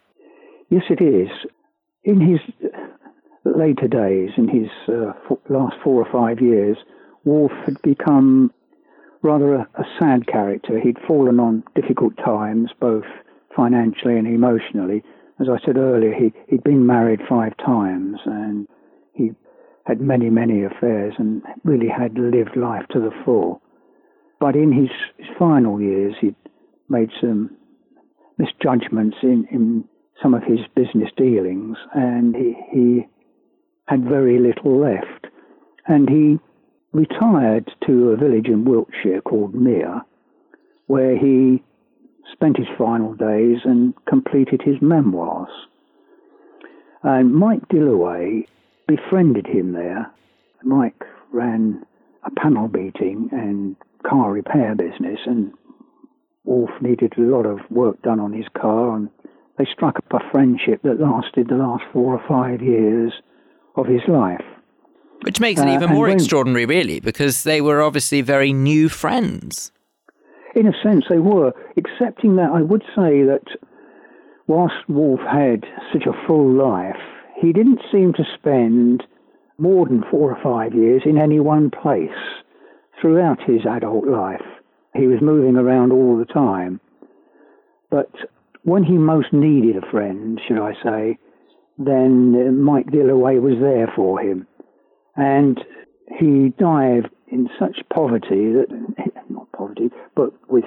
Yes, 0.70 0.84
it 0.88 1.02
is. 1.02 1.28
In 2.04 2.20
his 2.20 2.40
later 3.44 3.88
days, 3.88 4.30
in 4.36 4.48
his 4.48 4.68
uh, 4.88 5.12
last 5.48 5.76
four 5.82 6.02
or 6.02 6.10
five 6.10 6.40
years, 6.40 6.76
Wolf 7.24 7.52
had 7.64 7.80
become 7.82 8.52
rather 9.22 9.54
a, 9.54 9.68
a 9.74 9.84
sad 9.98 10.26
character. 10.26 10.80
He'd 10.80 10.98
fallen 11.06 11.40
on 11.40 11.62
difficult 11.74 12.16
times, 12.18 12.70
both 12.80 13.04
financially 13.54 14.18
and 14.18 14.26
emotionally. 14.26 15.02
As 15.40 15.48
I 15.48 15.64
said 15.64 15.76
earlier, 15.76 16.14
he, 16.14 16.32
he'd 16.48 16.64
been 16.64 16.86
married 16.86 17.20
five 17.28 17.56
times 17.58 18.18
and 18.24 18.66
he 19.14 19.32
had 19.84 20.00
many, 20.00 20.30
many 20.30 20.64
affairs 20.64 21.14
and 21.18 21.42
really 21.62 21.88
had 21.88 22.18
lived 22.18 22.56
life 22.56 22.86
to 22.90 23.00
the 23.00 23.12
full. 23.24 23.60
But 24.40 24.56
in 24.56 24.72
his, 24.72 24.90
his 25.18 25.28
final 25.38 25.80
years, 25.80 26.14
he'd 26.20 26.36
made 26.88 27.10
some 27.20 27.56
misjudgments 28.38 29.16
in, 29.22 29.46
in 29.50 29.84
some 30.22 30.34
of 30.34 30.42
his 30.42 30.60
business 30.74 31.10
dealings 31.16 31.76
and 31.94 32.34
he, 32.34 32.56
he 32.72 33.06
had 33.86 34.04
very 34.04 34.38
little 34.38 34.78
left. 34.78 35.26
And 35.86 36.08
he 36.08 36.38
retired 36.92 37.70
to 37.86 38.10
a 38.10 38.16
village 38.16 38.46
in 38.46 38.64
Wiltshire 38.64 39.20
called 39.20 39.54
Mere, 39.54 40.02
where 40.86 41.16
he 41.16 41.62
spent 42.32 42.56
his 42.56 42.66
final 42.78 43.14
days 43.14 43.58
and 43.64 43.92
completed 44.06 44.62
his 44.62 44.76
memoirs. 44.80 45.50
And 47.02 47.34
Mike 47.34 47.68
Dillaway 47.68 48.46
befriended 48.86 49.46
him 49.46 49.72
there. 49.72 50.10
Mike 50.62 51.02
ran 51.32 51.84
a 52.24 52.30
panel 52.40 52.68
beating 52.68 53.28
and 53.32 53.76
car 54.08 54.32
repair 54.32 54.74
business, 54.74 55.20
and 55.26 55.52
Wolf 56.44 56.70
needed 56.80 57.12
a 57.18 57.22
lot 57.22 57.46
of 57.46 57.58
work 57.70 58.00
done 58.02 58.20
on 58.20 58.32
his 58.32 58.46
car, 58.56 58.96
and 58.96 59.08
they 59.58 59.66
struck 59.72 59.96
up 59.96 60.12
a 60.12 60.30
friendship 60.30 60.82
that 60.82 61.00
lasted 61.00 61.48
the 61.48 61.56
last 61.56 61.84
four 61.92 62.14
or 62.14 62.22
five 62.28 62.62
years 62.62 63.12
of 63.76 63.86
his 63.86 64.02
life. 64.08 64.44
Which 65.22 65.40
makes 65.40 65.60
it 65.60 65.68
uh, 65.68 65.74
even 65.74 65.90
uh, 65.90 65.92
more 65.92 66.06
when, 66.06 66.16
extraordinary, 66.16 66.66
really, 66.66 67.00
because 67.00 67.44
they 67.44 67.60
were 67.60 67.82
obviously 67.82 68.20
very 68.20 68.52
new 68.52 68.88
friends. 68.88 69.72
In 70.54 70.66
a 70.66 70.72
sense, 70.82 71.06
they 71.08 71.18
were, 71.18 71.52
excepting 71.76 72.36
that 72.36 72.50
I 72.52 72.62
would 72.62 72.82
say 72.94 73.22
that 73.22 73.44
whilst 74.46 74.74
Wolf 74.88 75.20
had 75.20 75.64
such 75.92 76.04
a 76.06 76.26
full 76.26 76.52
life, 76.52 77.00
he 77.40 77.52
didn't 77.52 77.80
seem 77.90 78.12
to 78.14 78.24
spend 78.38 79.04
more 79.58 79.86
than 79.86 80.04
four 80.10 80.34
or 80.34 80.42
five 80.42 80.74
years 80.74 81.02
in 81.04 81.18
any 81.18 81.40
one 81.40 81.70
place 81.70 82.08
throughout 83.00 83.42
his 83.42 83.66
adult 83.66 84.06
life. 84.06 84.44
He 84.94 85.06
was 85.06 85.20
moving 85.20 85.56
around 85.56 85.92
all 85.92 86.16
the 86.16 86.32
time. 86.32 86.80
But 87.90 88.10
when 88.62 88.84
he 88.84 88.94
most 88.94 89.32
needed 89.32 89.76
a 89.76 89.90
friend, 89.90 90.40
should 90.46 90.58
I 90.58 90.72
say, 90.82 91.18
then 91.78 92.62
Mike 92.62 92.86
Dillaway 92.86 93.40
was 93.40 93.58
there 93.60 93.92
for 93.94 94.20
him. 94.20 94.46
And 95.16 95.60
he 96.18 96.50
died 96.58 97.10
in 97.28 97.48
such 97.58 97.78
poverty 97.92 98.52
that, 98.52 98.66
not 99.28 99.50
poverty, 99.52 99.90
but 100.14 100.32
with 100.48 100.64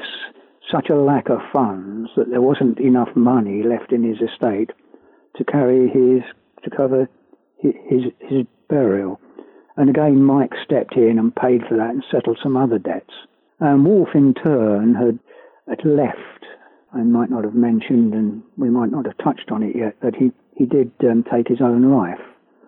such 0.72 0.90
a 0.90 0.96
lack 0.96 1.30
of 1.30 1.40
funds 1.54 2.10
that 2.18 2.30
there 2.30 2.42
wasn't 2.42 2.80
enough 2.80 3.10
money 3.16 3.64
left 3.64 3.92
in 3.92 4.04
his 4.04 4.18
estate 4.22 4.72
to 5.38 5.46
carry 5.46 5.90
his, 5.90 6.24
to 6.70 6.76
cover 6.76 7.10
his, 7.60 8.04
his 8.20 8.46
burial. 8.70 9.20
And 9.76 9.90
again, 9.90 10.24
Mike 10.24 10.54
stepped 10.64 10.96
in 10.96 11.20
and 11.20 11.36
paid 11.36 11.62
for 11.68 11.78
that 11.78 11.92
and 11.92 12.04
settled 12.12 12.40
some 12.42 12.58
other 12.58 12.80
debts. 12.80 13.14
And 13.60 13.86
Wolf, 13.86 14.10
in 14.14 14.34
turn, 14.34 14.96
had, 14.96 15.20
had 15.68 15.86
left. 15.86 16.18
I 16.94 17.00
might 17.04 17.30
not 17.30 17.44
have 17.44 17.54
mentioned, 17.54 18.14
and 18.14 18.42
we 18.58 18.70
might 18.70 18.92
not 18.92 19.06
have 19.06 19.18
touched 19.18 19.52
on 19.52 19.62
it 19.62 19.76
yet, 19.76 19.96
that 20.02 20.16
he, 20.16 20.32
he 20.56 20.66
did 20.66 20.92
um, 21.02 21.24
take 21.32 21.48
his 21.48 21.62
own 21.62 21.92
life. 21.92 22.20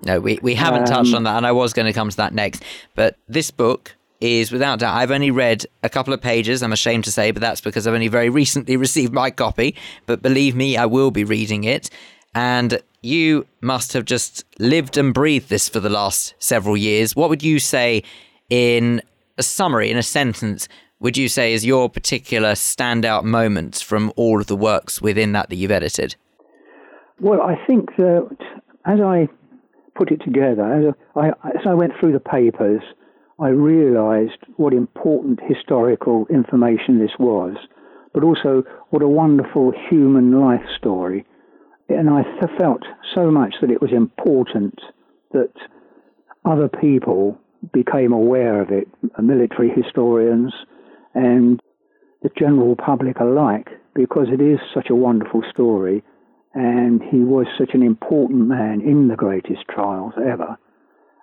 No, 0.05 0.19
we, 0.19 0.39
we 0.41 0.55
haven't 0.55 0.81
um, 0.81 0.85
touched 0.85 1.15
on 1.15 1.23
that, 1.23 1.37
and 1.37 1.47
I 1.47 1.51
was 1.51 1.73
going 1.73 1.85
to 1.85 1.93
come 1.93 2.09
to 2.09 2.17
that 2.17 2.33
next. 2.33 2.63
But 2.95 3.17
this 3.27 3.51
book 3.51 3.95
is 4.21 4.51
without 4.51 4.79
doubt, 4.79 4.95
I've 4.95 5.11
only 5.11 5.31
read 5.31 5.65
a 5.83 5.89
couple 5.89 6.13
of 6.13 6.21
pages, 6.21 6.61
I'm 6.61 6.73
ashamed 6.73 7.05
to 7.05 7.11
say, 7.11 7.31
but 7.31 7.41
that's 7.41 7.61
because 7.61 7.87
I've 7.87 7.93
only 7.93 8.07
very 8.07 8.29
recently 8.29 8.77
received 8.77 9.13
my 9.13 9.31
copy. 9.31 9.75
But 10.05 10.21
believe 10.21 10.55
me, 10.55 10.77
I 10.77 10.85
will 10.85 11.11
be 11.11 11.23
reading 11.23 11.63
it. 11.63 11.89
And 12.35 12.81
you 13.01 13.45
must 13.61 13.93
have 13.93 14.05
just 14.05 14.45
lived 14.59 14.97
and 14.97 15.13
breathed 15.13 15.49
this 15.49 15.69
for 15.69 15.79
the 15.79 15.89
last 15.89 16.33
several 16.39 16.75
years. 16.75 17.15
What 17.15 17.29
would 17.29 17.43
you 17.43 17.59
say 17.59 18.03
in 18.49 19.01
a 19.37 19.43
summary, 19.43 19.89
in 19.89 19.97
a 19.97 20.03
sentence, 20.03 20.67
would 20.99 21.17
you 21.17 21.29
say 21.29 21.53
is 21.53 21.65
your 21.65 21.89
particular 21.89 22.51
standout 22.51 23.23
moment 23.23 23.77
from 23.77 24.11
all 24.15 24.41
of 24.41 24.47
the 24.47 24.55
works 24.55 25.01
within 25.01 25.31
that 25.31 25.49
that 25.49 25.55
you've 25.55 25.71
edited? 25.71 26.15
Well, 27.21 27.41
I 27.41 27.55
think 27.65 27.95
that 27.97 28.37
as 28.85 28.99
I 28.99 29.27
put 29.95 30.11
it 30.11 30.21
together, 30.23 30.89
as 30.89 30.93
I, 31.15 31.27
as 31.49 31.65
I 31.65 31.73
went 31.73 31.93
through 31.99 32.13
the 32.13 32.19
papers, 32.19 32.81
I 33.39 33.49
realised 33.49 34.37
what 34.57 34.73
important 34.73 35.39
historical 35.47 36.27
information 36.29 36.99
this 36.99 37.11
was, 37.17 37.55
but 38.13 38.23
also 38.23 38.63
what 38.89 39.01
a 39.01 39.07
wonderful 39.07 39.71
human 39.89 40.39
life 40.39 40.65
story 40.77 41.25
and 41.89 42.09
I 42.09 42.23
felt 42.57 42.83
so 43.15 43.31
much 43.31 43.55
that 43.61 43.71
it 43.71 43.81
was 43.81 43.91
important 43.91 44.79
that 45.31 45.51
other 46.45 46.69
people 46.69 47.37
became 47.73 48.13
aware 48.13 48.61
of 48.61 48.71
it, 48.71 48.87
military 49.21 49.69
historians 49.69 50.53
and 51.13 51.59
the 52.21 52.29
general 52.37 52.75
public 52.75 53.19
alike, 53.19 53.69
because 53.95 54.27
it 54.31 54.41
is 54.41 54.59
such 54.73 54.89
a 54.89 54.95
wonderful 54.95 55.43
story 55.49 56.03
and 56.53 57.01
he 57.03 57.19
was 57.19 57.45
such 57.57 57.71
an 57.73 57.83
important 57.83 58.47
man 58.47 58.81
in 58.81 59.07
the 59.07 59.15
greatest 59.15 59.63
trials 59.69 60.13
ever. 60.17 60.57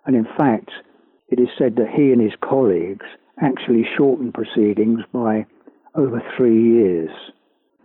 And 0.04 0.14
in 0.14 0.26
fact, 0.36 0.70
it 1.28 1.40
is 1.40 1.48
said 1.58 1.76
that 1.76 1.90
he 1.94 2.12
and 2.12 2.20
his 2.20 2.34
colleagues 2.40 3.06
actually 3.40 3.84
shortened 3.96 4.34
proceedings 4.34 5.00
by 5.12 5.46
over 5.94 6.22
three 6.36 6.62
years. 6.62 7.10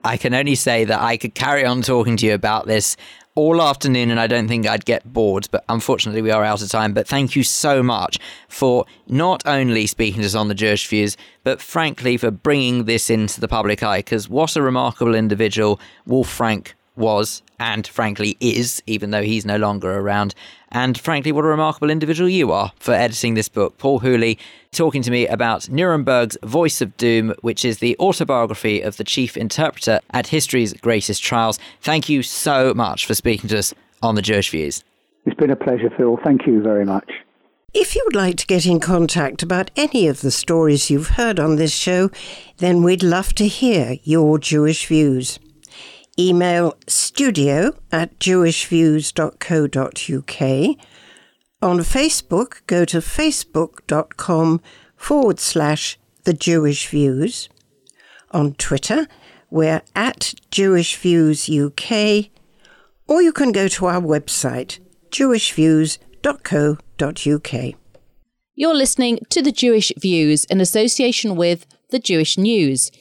I 0.04 0.18
can 0.18 0.34
only 0.34 0.56
say 0.56 0.86
that 0.86 1.02
I 1.02 1.18
could 1.18 1.36
carry 1.36 1.66
on 1.66 1.82
talking 1.82 2.18
to 2.18 2.26
you 2.26 2.34
about 2.34 2.68
this 2.68 2.98
all 3.36 3.62
afternoon 3.62 4.12
and 4.12 4.20
I 4.20 4.28
don't 4.28 4.48
think 4.48 4.68
I'd 4.68 4.86
get 4.86 5.12
bored, 5.12 5.48
but 5.52 5.64
unfortunately 5.70 6.22
we 6.22 6.32
are 6.32 6.44
out 6.44 6.62
of 6.62 6.70
time. 6.70 6.94
But 6.94 7.08
thank 7.08 7.36
you 7.36 7.44
so 7.44 7.82
much 7.82 8.20
for 8.50 8.86
not 9.08 9.44
only 9.46 9.88
speaking 9.88 10.22
to 10.22 10.28
us 10.28 10.36
on 10.36 10.48
the 10.48 10.56
Jewish 10.56 10.88
views, 10.88 11.16
but 11.44 11.62
frankly 11.62 12.18
for 12.18 12.32
bringing 12.32 12.86
this 12.86 13.10
into 13.10 13.40
the 13.40 13.48
public 13.48 13.84
eye, 13.84 14.00
because 14.00 14.28
what 14.28 14.56
a 14.56 14.62
remarkable 14.62 15.16
individual 15.16 15.80
Wolf 16.06 16.30
Frank 16.30 16.76
was 16.96 17.42
and 17.60 17.86
frankly 17.86 18.38
is, 18.40 18.82
even 18.88 19.12
though 19.12 19.22
he's 19.22 19.46
no 19.46 19.58
longer 19.58 20.00
around. 20.00 20.34
And 20.72 20.98
frankly, 20.98 21.32
what 21.32 21.46
a 21.46 21.48
remarkable 21.48 21.90
individual 21.90 22.30
you 22.30 22.52
are 22.52 22.72
for 22.78 22.94
editing 22.94 23.34
this 23.34 23.50
book. 23.50 23.78
Paul 23.78 24.00
Hooley 24.00 24.40
talking 24.72 25.02
to 25.02 25.12
me 25.12 25.28
about 25.28 25.70
Nuremberg's 25.70 26.38
Voice 26.44 26.82
of 26.82 26.96
Doom, 26.98 27.34
which 27.42 27.66
is 27.66 27.80
the 27.80 27.98
autobiography 28.00 28.82
of 28.82 28.98
the 28.98 29.04
chief 29.04 29.36
interpreter 29.38 30.00
at 30.12 30.28
history's 30.28 30.74
greatest 30.74 31.22
trials. 31.22 31.60
Thank 31.82 32.10
you 32.10 32.24
so 32.24 32.74
much 32.74 33.06
for 33.06 33.14
speaking 33.14 33.50
to 33.50 33.60
us 33.60 33.74
on 34.02 34.16
the 34.16 34.22
Jewish 34.22 34.50
Views. 34.50 34.84
It's 35.26 35.36
been 35.36 35.52
a 35.52 35.56
pleasure, 35.56 35.92
Phil. 35.96 36.18
Thank 36.24 36.48
you 36.48 36.62
very 36.62 36.86
much. 36.86 37.12
If 37.74 37.96
you 37.96 38.02
would 38.06 38.16
like 38.16 38.36
to 38.38 38.48
get 38.48 38.66
in 38.66 38.82
contact 38.82 39.44
about 39.44 39.72
any 39.78 40.08
of 40.08 40.22
the 40.22 40.32
stories 40.32 40.90
you've 40.90 41.10
heard 41.10 41.40
on 41.40 41.56
this 41.56 41.72
show, 41.72 42.10
then 42.58 42.84
we'd 42.84 43.04
love 43.04 43.34
to 43.36 43.48
hear 43.48 43.98
your 44.04 44.40
Jewish 44.40 44.88
views. 44.88 45.40
Email 46.22 46.78
studio 46.86 47.74
at 47.92 48.20
jewishviews.co.uk. 48.20 50.78
On 51.64 51.80
Facebook, 51.80 52.62
go 52.68 52.86
to 52.86 53.00
facebook.com 53.00 54.62
forward 54.96 55.40
slash 55.40 55.98
the 56.26 56.34
Jewish 56.34 56.88
Views. 56.90 57.50
On 58.30 58.54
Twitter, 58.54 59.08
we're 59.50 59.82
at 59.96 60.36
Jewish 60.52 60.96
Views 60.96 61.50
UK, 61.50 62.28
or 63.08 63.24
you 63.24 63.34
can 63.34 63.52
go 63.52 63.68
to 63.68 63.88
our 63.88 64.00
website, 64.00 64.78
jewishviews.co.uk. 65.10 67.76
You're 68.54 68.76
listening 68.76 69.18
to 69.30 69.42
the 69.42 69.52
Jewish 69.52 69.92
Views 69.98 70.46
in 70.46 70.62
association 70.62 71.36
with 71.36 71.66
the 71.90 71.98
Jewish 71.98 72.38
News. 72.38 72.92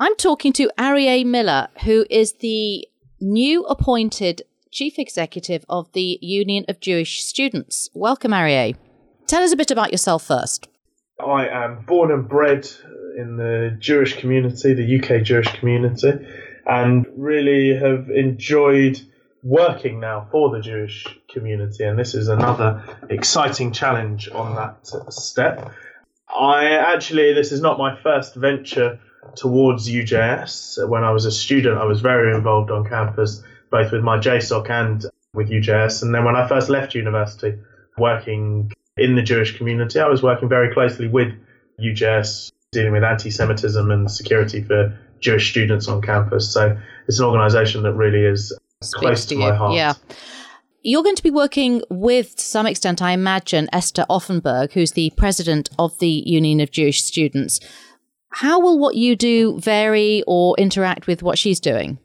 I'm 0.00 0.16
talking 0.16 0.52
to 0.54 0.70
Arieh 0.78 1.24
Miller, 1.26 1.68
who 1.84 2.06
is 2.08 2.34
the 2.34 2.88
new 3.20 3.64
appointed 3.64 4.42
Chief 4.70 4.98
Executive 4.98 5.66
of 5.68 5.92
the 5.92 6.18
Union 6.22 6.64
of 6.68 6.80
Jewish 6.80 7.22
Students. 7.22 7.90
Welcome, 7.92 8.32
Arieh. 8.32 8.74
Tell 9.26 9.42
us 9.42 9.52
a 9.52 9.56
bit 9.56 9.70
about 9.70 9.92
yourself 9.92 10.24
first. 10.24 10.66
I 11.24 11.46
am 11.46 11.84
born 11.84 12.10
and 12.10 12.26
bred 12.26 12.68
in 13.18 13.36
the 13.36 13.76
Jewish 13.78 14.18
community, 14.18 14.72
the 14.72 14.98
UK 14.98 15.22
Jewish 15.22 15.52
community, 15.58 16.12
and 16.66 17.06
really 17.14 17.76
have 17.78 18.08
enjoyed 18.08 18.98
working 19.42 20.00
now 20.00 20.26
for 20.32 20.50
the 20.50 20.60
Jewish 20.60 21.06
community. 21.30 21.84
And 21.84 21.98
this 21.98 22.14
is 22.14 22.28
another 22.28 22.82
exciting 23.10 23.72
challenge 23.72 24.30
on 24.30 24.56
that 24.56 24.86
step. 25.12 25.70
I 26.28 26.70
actually, 26.70 27.34
this 27.34 27.52
is 27.52 27.60
not 27.60 27.76
my 27.78 28.00
first 28.02 28.34
venture 28.34 28.98
towards 29.36 29.88
UJS. 29.88 30.88
When 30.88 31.04
I 31.04 31.10
was 31.10 31.24
a 31.24 31.32
student, 31.32 31.78
I 31.78 31.84
was 31.84 32.00
very 32.00 32.34
involved 32.34 32.70
on 32.70 32.88
campus, 32.88 33.42
both 33.70 33.92
with 33.92 34.02
my 34.02 34.18
JSOC 34.18 34.70
and 34.70 35.04
with 35.34 35.50
UJS. 35.50 36.02
And 36.02 36.14
then 36.14 36.24
when 36.24 36.36
I 36.36 36.46
first 36.46 36.68
left 36.68 36.94
university, 36.94 37.58
working 37.96 38.72
in 38.96 39.16
the 39.16 39.22
Jewish 39.22 39.56
community, 39.56 40.00
I 40.00 40.08
was 40.08 40.22
working 40.22 40.48
very 40.48 40.72
closely 40.72 41.08
with 41.08 41.32
UJS, 41.80 42.52
dealing 42.72 42.92
with 42.92 43.04
anti 43.04 43.30
Semitism 43.30 43.90
and 43.90 44.10
security 44.10 44.62
for 44.62 44.98
Jewish 45.20 45.50
students 45.50 45.88
on 45.88 46.02
campus. 46.02 46.52
So 46.52 46.78
it's 47.08 47.18
an 47.18 47.26
organisation 47.26 47.82
that 47.84 47.94
really 47.94 48.24
is 48.24 48.52
Speaks 48.82 48.94
close 48.94 49.26
to, 49.26 49.34
to 49.34 49.40
my 49.40 49.54
heart. 49.54 49.74
Yeah. 49.74 49.94
You're 50.84 51.04
going 51.04 51.16
to 51.16 51.22
be 51.22 51.30
working 51.30 51.80
with, 51.90 52.34
to 52.34 52.42
some 52.42 52.66
extent, 52.66 53.00
I 53.00 53.12
imagine, 53.12 53.68
Esther 53.72 54.04
Offenberg, 54.10 54.72
who's 54.72 54.92
the 54.92 55.12
president 55.16 55.70
of 55.78 55.96
the 56.00 56.24
Union 56.26 56.58
of 56.58 56.72
Jewish 56.72 57.04
Students. 57.04 57.60
How 58.32 58.60
will 58.60 58.78
what 58.78 58.94
you 58.94 59.14
do 59.14 59.58
vary 59.60 60.24
or 60.26 60.54
interact 60.58 61.06
with 61.06 61.22
what 61.22 61.38
she's 61.38 61.60
doing? 61.60 61.98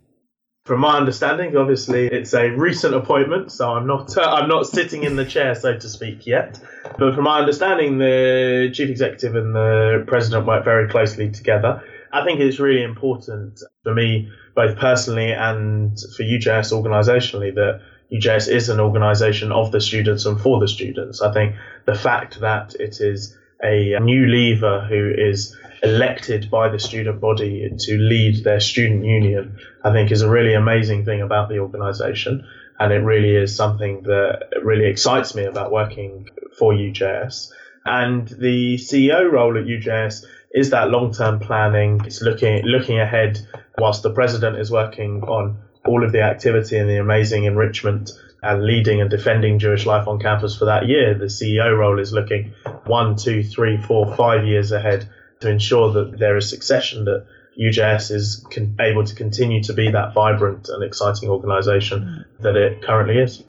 From 0.66 0.82
my 0.82 0.98
understanding, 0.98 1.56
obviously 1.56 2.08
it's 2.08 2.34
a 2.34 2.50
recent 2.50 2.94
appointment, 2.94 3.54
so 3.54 3.72
I'm 3.72 3.88
not 3.88 4.18
uh, 4.18 4.22
I'm 4.34 4.50
not 4.50 4.68
sitting 4.68 5.04
in 5.04 5.16
the 5.16 5.24
chair, 5.24 5.56
so 5.56 5.78
to 5.78 5.90
speak, 5.90 6.28
yet. 6.28 6.60
But 7.00 7.16
from 7.16 7.24
my 7.24 7.40
understanding, 7.40 7.98
the 7.98 8.70
chief 8.74 8.90
executive 8.90 9.36
and 9.36 9.56
the 9.56 10.04
president 10.08 10.46
work 10.46 10.66
very 10.66 10.90
closely 10.90 11.32
together. 11.32 11.82
I 12.12 12.26
think 12.26 12.42
it's 12.42 12.60
really 12.60 12.84
important 12.84 13.62
for 13.84 13.94
me, 13.94 14.30
both 14.56 14.78
personally 14.78 15.32
and 15.32 15.98
for 16.18 16.24
UJS 16.24 16.74
organisationally, 16.74 17.56
that 17.56 17.82
UJS 18.12 18.50
is 18.50 18.68
an 18.70 18.82
organisation 18.82 19.54
of 19.54 19.72
the 19.72 19.80
students 19.80 20.26
and 20.26 20.40
for 20.40 20.60
the 20.60 20.68
students. 20.68 21.22
I 21.22 21.32
think 21.32 21.56
the 21.86 21.96
fact 21.96 22.42
that 22.42 22.76
it 22.76 23.00
is 23.00 23.37
a 23.64 24.00
new 24.00 24.26
leaver 24.28 24.86
who 24.88 25.12
is 25.16 25.56
elected 25.84 26.50
by 26.50 26.70
the 26.70 26.80
student 26.80 27.20
body 27.20 27.70
to 27.78 27.98
lead 27.98 28.44
their 28.44 28.60
student 28.60 29.06
union, 29.06 29.58
I 29.84 29.92
think 29.92 30.12
is 30.12 30.22
a 30.22 30.30
really 30.30 30.54
amazing 30.54 31.06
thing 31.06 31.22
about 31.22 31.50
the 31.50 31.60
organisation. 31.60 32.48
And 32.80 32.94
it 32.94 32.98
really 32.98 33.36
is 33.36 33.56
something 33.56 34.04
that 34.04 34.50
really 34.64 34.86
excites 34.86 35.34
me 35.34 35.46
about 35.46 35.72
working 35.72 36.30
for 36.58 36.74
UJS. 36.74 37.52
And 37.86 38.28
the 38.28 38.76
CEO 38.76 39.32
role 39.32 39.58
at 39.58 39.66
UJS 39.66 40.26
is 40.52 40.72
that 40.72 40.90
long-term 40.90 41.40
planning. 41.40 42.02
It's 42.06 42.22
looking 42.22 42.64
looking 42.66 43.00
ahead 43.00 43.40
whilst 43.78 44.04
the 44.04 44.12
president 44.12 44.58
is 44.58 44.70
working 44.72 45.24
on 45.24 45.60
all 45.86 46.04
of 46.04 46.12
the 46.12 46.22
activity 46.22 46.78
and 46.78 46.90
the 46.90 46.98
amazing 46.98 47.46
enrichment 47.46 48.12
and 48.42 48.64
leading 48.64 49.02
and 49.02 49.10
defending 49.10 49.60
Jewish 49.60 49.86
life 49.86 50.08
on 50.08 50.20
campus 50.20 50.56
for 50.56 50.66
that 50.66 50.88
year. 50.88 51.18
The 51.18 51.26
CEO 51.26 51.78
role 51.78 52.00
is 52.00 52.14
looking 52.14 52.54
one, 52.86 53.16
two, 53.16 53.44
three, 53.44 53.78
four, 53.82 54.16
five 54.16 54.46
years 54.46 54.72
ahead 54.72 55.10
to 55.40 55.50
ensure 55.50 55.92
that 55.94 56.20
there 56.20 56.38
is 56.38 56.50
succession, 56.50 57.06
that 57.06 57.26
UJS 57.60 58.12
is 58.12 58.46
con- 58.52 58.76
able 58.80 59.04
to 59.04 59.16
continue 59.16 59.64
to 59.64 59.74
be 59.74 59.92
that 59.92 60.14
vibrant 60.14 60.70
and 60.70 60.84
exciting 60.84 61.30
organisation 61.30 62.26
that 62.40 62.56
it 62.56 62.84
currently 62.84 63.18
is. 63.18 63.44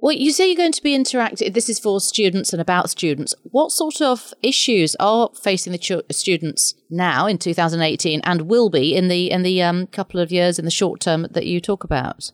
Well, 0.00 0.14
you 0.14 0.30
say 0.30 0.46
you're 0.46 0.56
going 0.56 0.72
to 0.72 0.82
be 0.82 0.96
interactive. 0.96 1.54
This 1.54 1.68
is 1.68 1.80
for 1.80 2.00
students 2.00 2.52
and 2.52 2.62
about 2.62 2.88
students. 2.88 3.34
What 3.42 3.72
sort 3.72 4.00
of 4.00 4.32
issues 4.42 4.94
are 5.00 5.30
facing 5.34 5.72
the 5.72 6.04
students 6.12 6.74
now 6.88 7.26
in 7.26 7.36
2018 7.36 8.20
and 8.22 8.42
will 8.42 8.70
be 8.70 8.94
in 8.94 9.08
the 9.08 9.28
in 9.28 9.42
the 9.42 9.60
um, 9.60 9.88
couple 9.88 10.20
of 10.20 10.30
years 10.30 10.58
in 10.58 10.64
the 10.64 10.70
short 10.70 11.00
term 11.00 11.26
that 11.32 11.46
you 11.46 11.60
talk 11.60 11.82
about? 11.82 12.30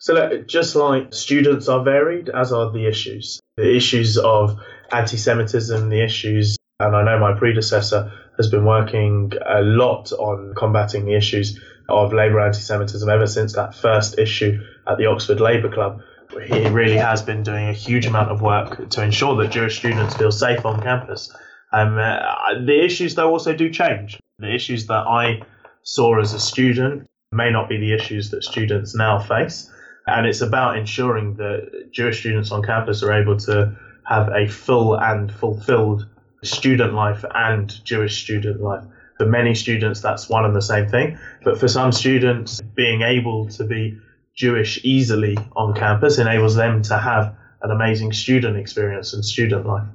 So, 0.00 0.14
look, 0.14 0.46
just 0.46 0.76
like 0.76 1.12
students 1.12 1.68
are 1.68 1.82
varied, 1.82 2.28
as 2.28 2.52
are 2.52 2.70
the 2.70 2.86
issues. 2.86 3.40
The 3.56 3.74
issues 3.76 4.16
of 4.16 4.58
anti 4.92 5.16
Semitism, 5.16 5.88
the 5.88 6.04
issues, 6.04 6.56
and 6.78 6.94
I 6.94 7.02
know 7.04 7.18
my 7.18 7.36
predecessor 7.36 8.12
has 8.36 8.48
been 8.48 8.64
working 8.64 9.32
a 9.44 9.60
lot 9.60 10.12
on 10.12 10.54
combating 10.56 11.04
the 11.04 11.14
issues 11.14 11.58
of 11.88 12.12
Labour 12.12 12.40
anti 12.40 12.60
Semitism 12.60 13.08
ever 13.08 13.26
since 13.26 13.54
that 13.54 13.74
first 13.74 14.18
issue 14.18 14.60
at 14.86 14.98
the 14.98 15.06
Oxford 15.06 15.40
Labour 15.40 15.68
Club. 15.68 16.02
He 16.46 16.68
really 16.68 16.98
has 16.98 17.22
been 17.22 17.42
doing 17.42 17.68
a 17.68 17.72
huge 17.72 18.06
amount 18.06 18.30
of 18.30 18.40
work 18.40 18.90
to 18.90 19.02
ensure 19.02 19.34
that 19.36 19.50
Jewish 19.50 19.78
students 19.78 20.14
feel 20.14 20.30
safe 20.30 20.64
on 20.64 20.80
campus. 20.80 21.34
Um, 21.72 21.98
uh, 21.98 22.20
the 22.64 22.84
issues, 22.84 23.14
though, 23.14 23.30
also 23.30 23.54
do 23.54 23.70
change. 23.70 24.20
The 24.38 24.54
issues 24.54 24.86
that 24.86 25.06
I 25.06 25.42
saw 25.82 26.20
as 26.20 26.34
a 26.34 26.40
student 26.40 27.08
may 27.32 27.50
not 27.50 27.68
be 27.68 27.78
the 27.78 27.94
issues 27.94 28.30
that 28.30 28.44
students 28.44 28.94
now 28.94 29.18
face. 29.18 29.70
And 30.08 30.26
it's 30.26 30.40
about 30.40 30.76
ensuring 30.78 31.34
that 31.34 31.90
Jewish 31.92 32.20
students 32.20 32.50
on 32.50 32.62
campus 32.62 33.02
are 33.02 33.12
able 33.12 33.36
to 33.38 33.76
have 34.04 34.28
a 34.28 34.48
full 34.48 34.98
and 34.98 35.30
fulfilled 35.30 36.06
student 36.42 36.94
life 36.94 37.24
and 37.34 37.84
Jewish 37.84 38.22
student 38.22 38.60
life. 38.60 38.84
For 39.18 39.26
many 39.26 39.54
students, 39.54 40.00
that's 40.00 40.28
one 40.28 40.44
and 40.44 40.54
the 40.54 40.62
same 40.62 40.88
thing. 40.88 41.18
But 41.44 41.58
for 41.58 41.68
some 41.68 41.92
students, 41.92 42.60
being 42.76 43.02
able 43.02 43.48
to 43.50 43.64
be 43.64 43.98
Jewish 44.34 44.80
easily 44.84 45.36
on 45.56 45.74
campus 45.74 46.18
enables 46.18 46.54
them 46.54 46.82
to 46.82 46.96
have 46.96 47.34
an 47.62 47.72
amazing 47.72 48.12
student 48.12 48.56
experience 48.56 49.12
and 49.12 49.24
student 49.24 49.66
life. 49.66 49.88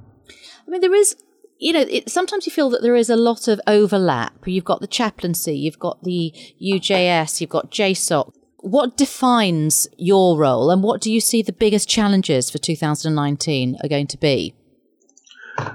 I 0.66 0.70
mean, 0.70 0.82
there 0.82 0.94
is, 0.94 1.16
you 1.58 1.72
know, 1.72 1.80
it, 1.88 2.10
sometimes 2.10 2.44
you 2.44 2.52
feel 2.52 2.68
that 2.70 2.82
there 2.82 2.94
is 2.94 3.08
a 3.08 3.16
lot 3.16 3.48
of 3.48 3.60
overlap. 3.66 4.46
You've 4.46 4.64
got 4.64 4.80
the 4.80 4.86
chaplaincy, 4.86 5.56
you've 5.56 5.78
got 5.78 6.02
the 6.04 6.32
UJS, 6.62 7.40
you've 7.40 7.50
got 7.50 7.70
JSOC. 7.70 8.32
What 8.64 8.96
defines 8.96 9.86
your 9.98 10.38
role 10.38 10.70
and 10.70 10.82
what 10.82 11.02
do 11.02 11.12
you 11.12 11.20
see 11.20 11.42
the 11.42 11.52
biggest 11.52 11.86
challenges 11.86 12.48
for 12.48 12.56
2019 12.56 13.76
are 13.84 13.88
going 13.90 14.06
to 14.06 14.16
be? 14.16 14.54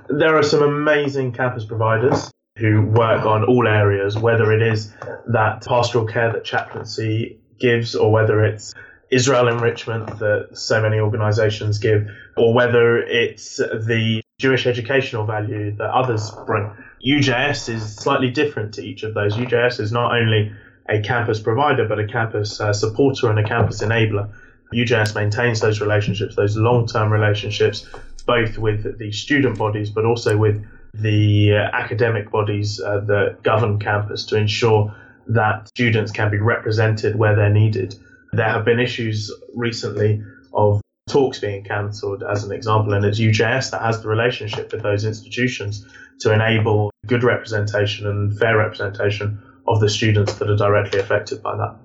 There 0.08 0.36
are 0.36 0.42
some 0.42 0.64
amazing 0.64 1.34
campus 1.34 1.66
providers 1.66 2.32
who 2.58 2.82
work 2.82 3.28
on 3.28 3.44
all 3.44 3.68
areas, 3.68 4.18
whether 4.18 4.52
it 4.52 4.64
is 4.64 4.92
that 5.28 5.64
pastoral 5.68 6.08
care 6.08 6.34
that 6.34 6.44
chaplaincy 6.44 7.40
gives, 7.60 7.94
or 7.94 8.12
whether 8.12 8.44
it's 8.44 8.74
Israel 9.12 9.50
enrichment 9.50 10.08
that 10.18 10.58
so 10.58 10.82
many 10.82 10.98
organizations 10.98 11.78
give, 11.78 12.08
or 12.38 12.56
whether 12.56 12.98
it's 12.98 13.58
the 13.58 14.24
Jewish 14.40 14.66
educational 14.66 15.28
value 15.28 15.76
that 15.76 15.92
others 15.92 16.32
bring. 16.48 16.72
UJS 17.08 17.70
is 17.70 17.96
slightly 17.96 18.32
different 18.32 18.74
to 18.74 18.82
each 18.82 19.04
of 19.04 19.14
those. 19.14 19.36
UJS 19.36 19.80
is 19.80 19.92
not 19.92 20.12
only 20.12 20.52
a 20.90 21.02
campus 21.02 21.40
provider, 21.40 21.88
but 21.88 22.00
a 22.00 22.08
campus 22.08 22.60
uh, 22.60 22.74
supporter 22.74 23.30
and 23.30 23.40
a 23.40 23.44
campus 23.44 23.82
enabler. 23.82 24.30
UJS 24.74 25.16
maintains 25.16 25.60
those 25.60 25.82
relationships, 25.82 26.36
those 26.36 26.56
long 26.58 26.88
term 26.88 27.12
relationships, 27.12 27.88
both 28.26 28.58
with 28.58 28.98
the 28.98 29.12
student 29.12 29.58
bodies, 29.58 29.90
but 29.90 30.06
also 30.06 30.38
with 30.38 30.66
the 30.94 31.54
uh, 31.54 31.76
academic 31.76 32.32
bodies 32.32 32.80
uh, 32.82 33.00
that 33.02 33.42
govern 33.44 33.80
campus 33.80 34.26
to 34.26 34.38
ensure 34.38 34.94
that 35.28 35.68
students 35.68 36.12
can 36.12 36.32
be 36.32 36.38
represented 36.38 37.16
where 37.16 37.36
they're 37.36 37.54
needed. 37.54 37.96
There 38.32 38.50
have 38.50 38.66
been 38.66 38.80
issues 38.80 39.32
recently 39.56 40.24
of 40.54 40.82
talks 41.10 41.40
being 41.40 41.64
cancelled, 41.64 42.24
as 42.24 42.44
an 42.44 42.52
example, 42.52 42.94
and 42.94 43.06
it's 43.06 43.20
UJS 43.20 43.72
that 43.72 43.82
has 43.82 44.02
the 44.02 44.08
relationship 44.08 44.72
with 44.72 44.84
those 44.84 45.06
institutions 45.06 45.86
to 46.20 46.34
enable 46.34 46.92
good 47.08 47.24
representation 47.24 48.08
and 48.08 48.38
fair 48.38 48.58
representation 48.58 49.42
of 49.70 49.80
the 49.80 49.90
students 49.90 50.34
that 50.34 50.50
are 50.50 50.58
directly 50.58 51.00
affected 51.00 51.42
by 51.42 51.56
that. 51.56 51.78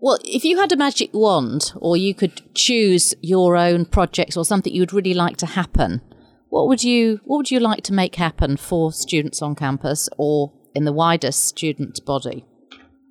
Well, 0.00 0.18
if 0.24 0.44
you 0.44 0.58
had 0.58 0.72
a 0.72 0.76
magic 0.76 1.10
wand 1.12 1.72
or 1.76 1.96
you 1.96 2.14
could 2.14 2.54
choose 2.54 3.14
your 3.20 3.56
own 3.56 3.84
projects 3.84 4.36
or 4.36 4.46
something 4.46 4.72
you 4.72 4.80
would 4.80 4.94
really 4.94 5.12
like 5.12 5.36
to 5.38 5.46
happen, 5.46 6.00
what 6.48 6.68
would 6.68 6.82
you 6.82 7.20
what 7.24 7.36
would 7.36 7.50
you 7.50 7.60
like 7.60 7.82
to 7.84 7.92
make 7.92 8.16
happen 8.16 8.56
for 8.56 8.92
students 8.92 9.42
on 9.42 9.54
campus 9.54 10.08
or 10.16 10.52
in 10.74 10.84
the 10.84 10.92
wider 10.92 11.32
student 11.32 12.04
body? 12.06 12.46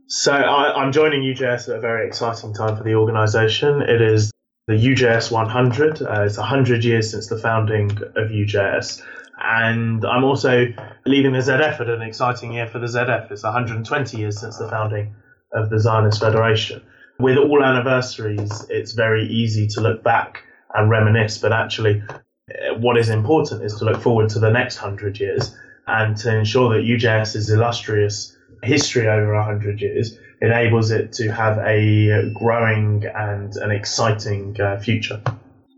So 0.08 0.34
I, 0.34 0.84
am 0.84 0.92
joining 0.92 1.22
UJS 1.22 1.70
at 1.70 1.76
a 1.76 1.80
very 1.80 2.08
exciting 2.08 2.56
time 2.56 2.76
for 2.76 2.84
the 2.84 2.96
organisation. 2.96 3.84
It 3.84 4.02
is 4.02 4.32
the 4.68 4.74
UJS 4.74 5.32
100. 5.32 6.02
Uh, 6.02 6.24
it's 6.24 6.38
100 6.38 6.84
years 6.84 7.12
since 7.12 7.28
the 7.28 7.38
founding 7.38 7.92
of 7.92 8.30
UJS. 8.32 9.04
And 9.42 10.06
I'm 10.06 10.26
also 10.26 10.68
leaving 11.06 11.32
the 11.32 11.40
ZF 11.40 11.80
at 11.80 11.90
an 11.90 12.02
exciting 12.02 12.54
year 12.54 12.68
for 12.68 12.80
the 12.80 12.88
ZF. 12.88 13.32
It's 13.32 13.44
120 13.44 14.18
years 14.18 14.40
since 14.40 14.58
the 14.58 14.68
founding 14.68 15.16
of 15.54 15.70
the 15.70 15.80
Zionist 15.80 16.20
Federation. 16.20 16.82
With 17.20 17.38
all 17.38 17.64
anniversaries, 17.64 18.66
it's 18.70 18.92
very 18.92 19.28
easy 19.28 19.68
to 19.68 19.82
look 19.82 20.04
back 20.04 20.44
and 20.74 20.90
reminisce, 20.90 21.38
but 21.38 21.54
actually, 21.54 22.04
uh, 22.10 22.76
what 22.80 22.98
is 22.98 23.10
important 23.10 23.64
is 23.64 23.76
to 23.76 23.86
look 23.86 24.02
forward 24.02 24.30
to 24.30 24.40
the 24.40 24.50
next 24.50 24.78
hundred 24.78 25.20
years 25.20 25.56
and 25.88 26.18
to 26.18 26.38
ensure 26.38 26.70
that 26.74 26.86
UJS's 26.86 27.50
illustrious 27.50 28.38
history 28.62 29.08
over 29.08 29.34
100 29.36 29.82
years 29.82 30.18
enables 30.42 30.92
it 30.92 31.14
to 31.14 31.30
have 31.30 31.58
a 31.60 32.32
growing 32.34 33.06
and 33.06 33.56
an 33.56 33.72
exciting 33.72 34.60
uh, 34.62 34.80
future. 34.80 35.22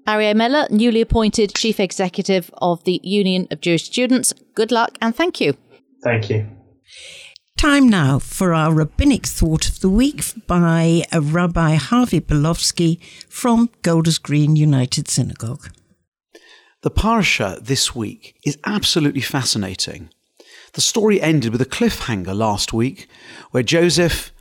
Arieh 0.07 0.35
Miller, 0.35 0.67
newly 0.69 1.01
appointed 1.01 1.53
Chief 1.53 1.79
Executive 1.79 2.49
of 2.57 2.83
the 2.83 2.99
Union 3.03 3.47
of 3.51 3.61
Jewish 3.61 3.83
Students. 3.85 4.33
Good 4.55 4.71
luck 4.71 4.97
and 5.01 5.15
thank 5.15 5.39
you. 5.39 5.55
Thank 6.03 6.29
you. 6.29 6.47
Time 7.57 7.87
now 7.87 8.17
for 8.17 8.55
our 8.55 8.73
rabbinic 8.73 9.27
thought 9.27 9.69
of 9.69 9.81
the 9.81 9.89
week 9.89 10.23
by 10.47 11.03
uh, 11.13 11.21
Rabbi 11.21 11.75
Harvey 11.75 12.19
Belovski 12.19 12.99
from 13.29 13.69
Golders 13.83 14.17
Green 14.17 14.55
United 14.55 15.07
Synagogue. 15.07 15.69
The 16.81 16.89
parsha 16.89 17.63
this 17.63 17.93
week 17.93 18.35
is 18.43 18.57
absolutely 18.65 19.21
fascinating. 19.21 20.09
The 20.73 20.81
story 20.81 21.21
ended 21.21 21.51
with 21.51 21.61
a 21.61 21.65
cliffhanger 21.65 22.35
last 22.35 22.73
week 22.73 23.07
where 23.51 23.61
Joseph 23.61 24.31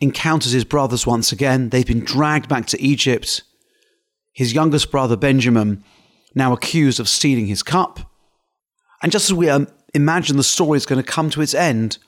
encounters 0.00 0.52
his 0.52 0.64
brothers 0.64 1.06
once 1.06 1.32
again. 1.32 1.70
They've 1.70 1.86
been 1.86 2.04
dragged 2.04 2.48
back 2.48 2.66
to 2.66 2.82
Egypt. 2.82 3.42
His 4.38 4.52
youngest 4.52 4.92
brother, 4.92 5.16
Benjamin, 5.16 5.82
now 6.32 6.52
accused 6.52 7.00
of 7.00 7.08
stealing 7.08 7.48
his 7.48 7.64
cup. 7.64 7.98
And 9.02 9.10
just 9.10 9.30
as 9.30 9.34
we 9.34 9.50
um, 9.50 9.66
imagine 9.94 10.36
the 10.36 10.44
story 10.44 10.76
is 10.76 10.86
going 10.86 11.02
to 11.02 11.12
come 11.12 11.28
to 11.30 11.42
its 11.42 11.54
end, 11.54 11.98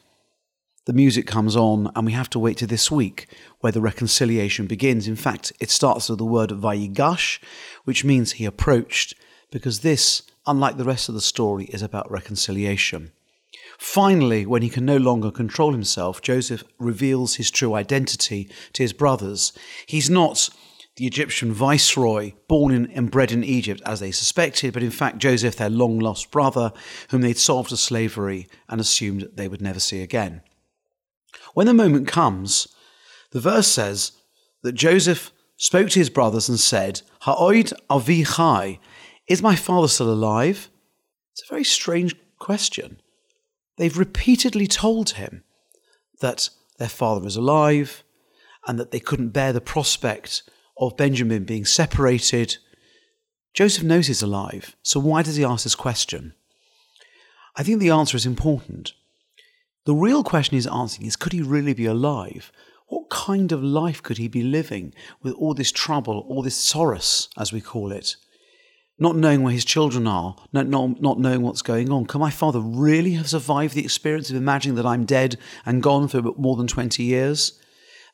the 0.86 0.92
music 0.92 1.26
comes 1.26 1.56
on, 1.56 1.90
and 1.96 2.06
we 2.06 2.12
have 2.12 2.30
to 2.30 2.38
wait 2.38 2.56
to 2.58 2.68
this 2.68 2.88
week 2.88 3.26
where 3.58 3.72
the 3.72 3.80
reconciliation 3.80 4.68
begins. 4.68 5.08
In 5.08 5.16
fact, 5.16 5.52
it 5.58 5.70
starts 5.70 6.08
with 6.08 6.18
the 6.18 6.24
word 6.24 6.50
vayigash, 6.50 7.40
which 7.82 8.04
means 8.04 8.30
he 8.30 8.44
approached, 8.44 9.16
because 9.50 9.80
this, 9.80 10.22
unlike 10.46 10.76
the 10.76 10.84
rest 10.84 11.08
of 11.08 11.16
the 11.16 11.20
story, 11.20 11.64
is 11.64 11.82
about 11.82 12.08
reconciliation. 12.12 13.10
Finally, 13.76 14.46
when 14.46 14.62
he 14.62 14.68
can 14.68 14.84
no 14.84 14.98
longer 14.98 15.32
control 15.32 15.72
himself, 15.72 16.22
Joseph 16.22 16.62
reveals 16.78 17.34
his 17.34 17.50
true 17.50 17.74
identity 17.74 18.48
to 18.72 18.84
his 18.84 18.92
brothers. 18.92 19.52
He's 19.86 20.08
not 20.08 20.48
the 21.00 21.06
Egyptian 21.06 21.50
viceroy 21.50 22.30
born 22.46 22.90
and 22.94 23.10
bred 23.10 23.32
in 23.32 23.42
Egypt 23.42 23.80
as 23.86 24.00
they 24.00 24.10
suspected, 24.10 24.74
but 24.74 24.82
in 24.82 24.90
fact 24.90 25.16
Joseph, 25.16 25.56
their 25.56 25.70
long 25.70 25.98
lost 25.98 26.30
brother, 26.30 26.74
whom 27.08 27.22
they'd 27.22 27.38
sold 27.38 27.68
to 27.68 27.76
slavery 27.78 28.46
and 28.68 28.82
assumed 28.82 29.26
they 29.32 29.48
would 29.48 29.62
never 29.62 29.80
see 29.80 30.02
again. 30.02 30.42
When 31.54 31.66
the 31.66 31.72
moment 31.72 32.06
comes, 32.06 32.68
the 33.30 33.40
verse 33.40 33.66
says 33.66 34.12
that 34.62 34.72
Joseph 34.72 35.32
spoke 35.56 35.88
to 35.88 35.98
his 35.98 36.10
brothers 36.10 36.50
and 36.50 36.60
said, 36.60 37.00
Ha'od 37.22 37.72
avi 37.88 38.22
chai, 38.24 38.78
is 39.26 39.40
my 39.40 39.56
father 39.56 39.88
still 39.88 40.12
alive? 40.12 40.68
It's 41.32 41.44
a 41.48 41.54
very 41.54 41.64
strange 41.64 42.14
question. 42.38 43.00
They've 43.78 43.96
repeatedly 43.96 44.66
told 44.66 45.10
him 45.10 45.44
that 46.20 46.50
their 46.76 46.90
father 46.90 47.26
is 47.26 47.36
alive 47.36 48.04
and 48.68 48.78
that 48.78 48.90
they 48.90 49.00
couldn't 49.00 49.30
bear 49.30 49.54
the 49.54 49.62
prospect 49.62 50.42
of 50.80 50.96
Benjamin 50.96 51.44
being 51.44 51.64
separated. 51.64 52.56
Joseph 53.54 53.84
knows 53.84 54.08
he's 54.08 54.22
alive, 54.22 54.74
so 54.82 54.98
why 54.98 55.22
does 55.22 55.36
he 55.36 55.44
ask 55.44 55.62
this 55.64 55.74
question? 55.74 56.34
I 57.54 57.62
think 57.62 57.78
the 57.78 57.90
answer 57.90 58.16
is 58.16 58.26
important. 58.26 58.94
The 59.84 59.94
real 59.94 60.24
question 60.24 60.56
he's 60.56 60.66
asking 60.66 61.06
is 61.06 61.16
could 61.16 61.32
he 61.32 61.42
really 61.42 61.74
be 61.74 61.86
alive 61.86 62.52
What 62.88 63.08
kind 63.08 63.52
of 63.52 63.62
life 63.62 64.02
could 64.02 64.18
he 64.18 64.28
be 64.28 64.42
living 64.42 64.92
with 65.22 65.34
all 65.34 65.54
this 65.54 65.70
trouble, 65.70 66.26
all 66.28 66.42
this 66.42 66.56
sorrow, 66.56 66.98
as 67.38 67.52
we 67.52 67.60
call 67.60 67.92
it? 67.92 68.16
Not 68.98 69.16
knowing 69.16 69.42
where 69.42 69.52
his 69.52 69.64
children 69.64 70.06
are, 70.06 70.36
not, 70.52 70.66
not, 70.66 71.00
not 71.00 71.18
knowing 71.18 71.42
what's 71.42 71.62
going 71.62 71.90
on. 71.90 72.06
Can 72.06 72.20
my 72.20 72.30
father 72.30 72.60
really 72.60 73.12
have 73.12 73.30
survived 73.30 73.74
the 73.74 73.84
experience 73.84 74.28
of 74.28 74.36
imagining 74.36 74.76
that 74.76 74.86
I'm 74.86 75.06
dead 75.06 75.38
and 75.64 75.82
gone 75.82 76.08
for 76.08 76.20
more 76.36 76.56
than 76.56 76.66
20 76.66 77.02
years? 77.02 77.58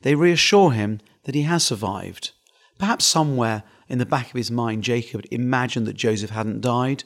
They 0.01 0.15
reassure 0.15 0.71
him 0.71 1.01
that 1.23 1.35
he 1.35 1.41
has 1.41 1.65
survived. 1.65 2.31
Perhaps 2.77 3.05
somewhere 3.05 3.63
in 3.87 3.97
the 3.97 4.05
back 4.05 4.27
of 4.27 4.35
his 4.35 4.51
mind, 4.51 4.83
Jacob 4.83 5.23
imagined 5.31 5.87
that 5.87 5.95
Joseph 5.95 6.29
hadn't 6.29 6.61
died. 6.61 7.03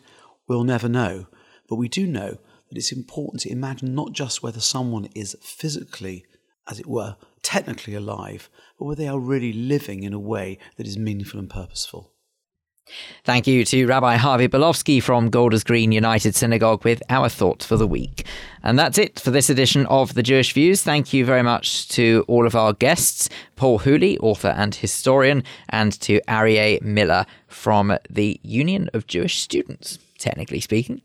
We'll 0.47 0.63
never 0.63 0.89
know. 0.89 1.27
But 1.69 1.75
we 1.75 1.87
do 1.87 2.05
know 2.05 2.37
that 2.69 2.77
it's 2.77 2.91
important 2.91 3.41
to 3.41 3.51
imagine 3.51 3.95
not 3.95 4.11
just 4.11 4.43
whether 4.43 4.59
someone 4.59 5.07
is 5.15 5.37
physically, 5.41 6.25
as 6.69 6.79
it 6.79 6.87
were, 6.87 7.15
technically 7.41 7.93
alive, 7.93 8.49
but 8.77 8.85
whether 8.85 9.01
they 9.01 9.07
are 9.07 9.19
really 9.19 9.53
living 9.53 10.03
in 10.03 10.13
a 10.13 10.19
way 10.19 10.57
that 10.77 10.87
is 10.87 10.97
meaningful 10.97 11.39
and 11.39 11.49
purposeful. 11.49 12.10
Thank 13.23 13.47
you 13.47 13.63
to 13.65 13.85
Rabbi 13.85 14.15
Harvey 14.15 14.47
Belovski 14.47 15.01
from 15.01 15.29
Golders 15.29 15.63
Green 15.63 15.91
United 15.91 16.35
Synagogue 16.35 16.83
with 16.83 17.01
our 17.09 17.29
thoughts 17.29 17.65
for 17.65 17.77
the 17.77 17.87
week. 17.87 18.25
And 18.63 18.77
that's 18.77 18.97
it 18.97 19.19
for 19.19 19.31
this 19.31 19.49
edition 19.49 19.85
of 19.87 20.13
The 20.13 20.23
Jewish 20.23 20.53
Views. 20.53 20.83
Thank 20.83 21.13
you 21.13 21.23
very 21.23 21.43
much 21.43 21.87
to 21.89 22.25
all 22.27 22.45
of 22.45 22.55
our 22.55 22.73
guests, 22.73 23.29
Paul 23.55 23.79
Hooley, 23.79 24.17
author 24.19 24.49
and 24.49 24.75
historian, 24.75 25.43
and 25.69 25.93
to 26.01 26.21
Arieh 26.27 26.81
Miller 26.81 27.25
from 27.47 27.97
the 28.09 28.39
Union 28.43 28.89
of 28.93 29.07
Jewish 29.07 29.39
Students 29.39 29.99
technically 30.21 30.61
speaking. 30.61 31.01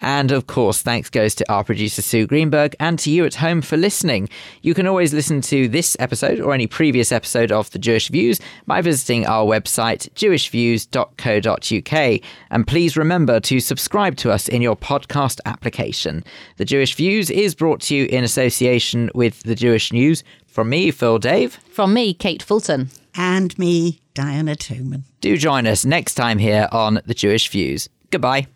And 0.00 0.30
of 0.30 0.46
course, 0.46 0.82
thanks 0.82 1.10
goes 1.10 1.34
to 1.36 1.52
our 1.52 1.64
producer 1.64 2.02
Sue 2.02 2.26
Greenberg 2.26 2.76
and 2.78 2.98
to 3.00 3.10
you 3.10 3.24
at 3.24 3.36
home 3.36 3.62
for 3.62 3.76
listening. 3.76 4.28
You 4.62 4.74
can 4.74 4.86
always 4.86 5.12
listen 5.12 5.40
to 5.42 5.68
this 5.68 5.96
episode 5.98 6.40
or 6.40 6.54
any 6.54 6.66
previous 6.66 7.10
episode 7.10 7.50
of 7.50 7.70
The 7.70 7.78
Jewish 7.78 8.08
Views 8.08 8.40
by 8.66 8.80
visiting 8.80 9.26
our 9.26 9.44
website, 9.44 10.08
jewishviews.co.uk. 10.14 12.20
And 12.50 12.66
please 12.66 12.96
remember 12.96 13.40
to 13.40 13.60
subscribe 13.60 14.16
to 14.16 14.30
us 14.30 14.48
in 14.48 14.62
your 14.62 14.76
podcast 14.76 15.40
application. 15.46 16.24
The 16.58 16.64
Jewish 16.64 16.94
Views 16.94 17.30
is 17.30 17.54
brought 17.54 17.80
to 17.82 17.96
you 17.96 18.06
in 18.06 18.24
association 18.24 19.10
with 19.14 19.42
The 19.42 19.54
Jewish 19.54 19.92
News. 19.92 20.22
From 20.46 20.68
me, 20.68 20.90
Phil 20.90 21.18
Dave. 21.18 21.54
From 21.72 21.94
me, 21.94 22.12
Kate 22.12 22.42
Fulton. 22.42 22.90
And 23.14 23.56
me, 23.58 24.00
Diana 24.14 24.56
Toman. 24.56 25.02
Do 25.20 25.36
join 25.36 25.66
us 25.66 25.84
next 25.84 26.14
time 26.14 26.38
here 26.38 26.68
on 26.72 27.00
The 27.06 27.14
Jewish 27.14 27.48
Views. 27.48 27.88
Goodbye. 28.10 28.46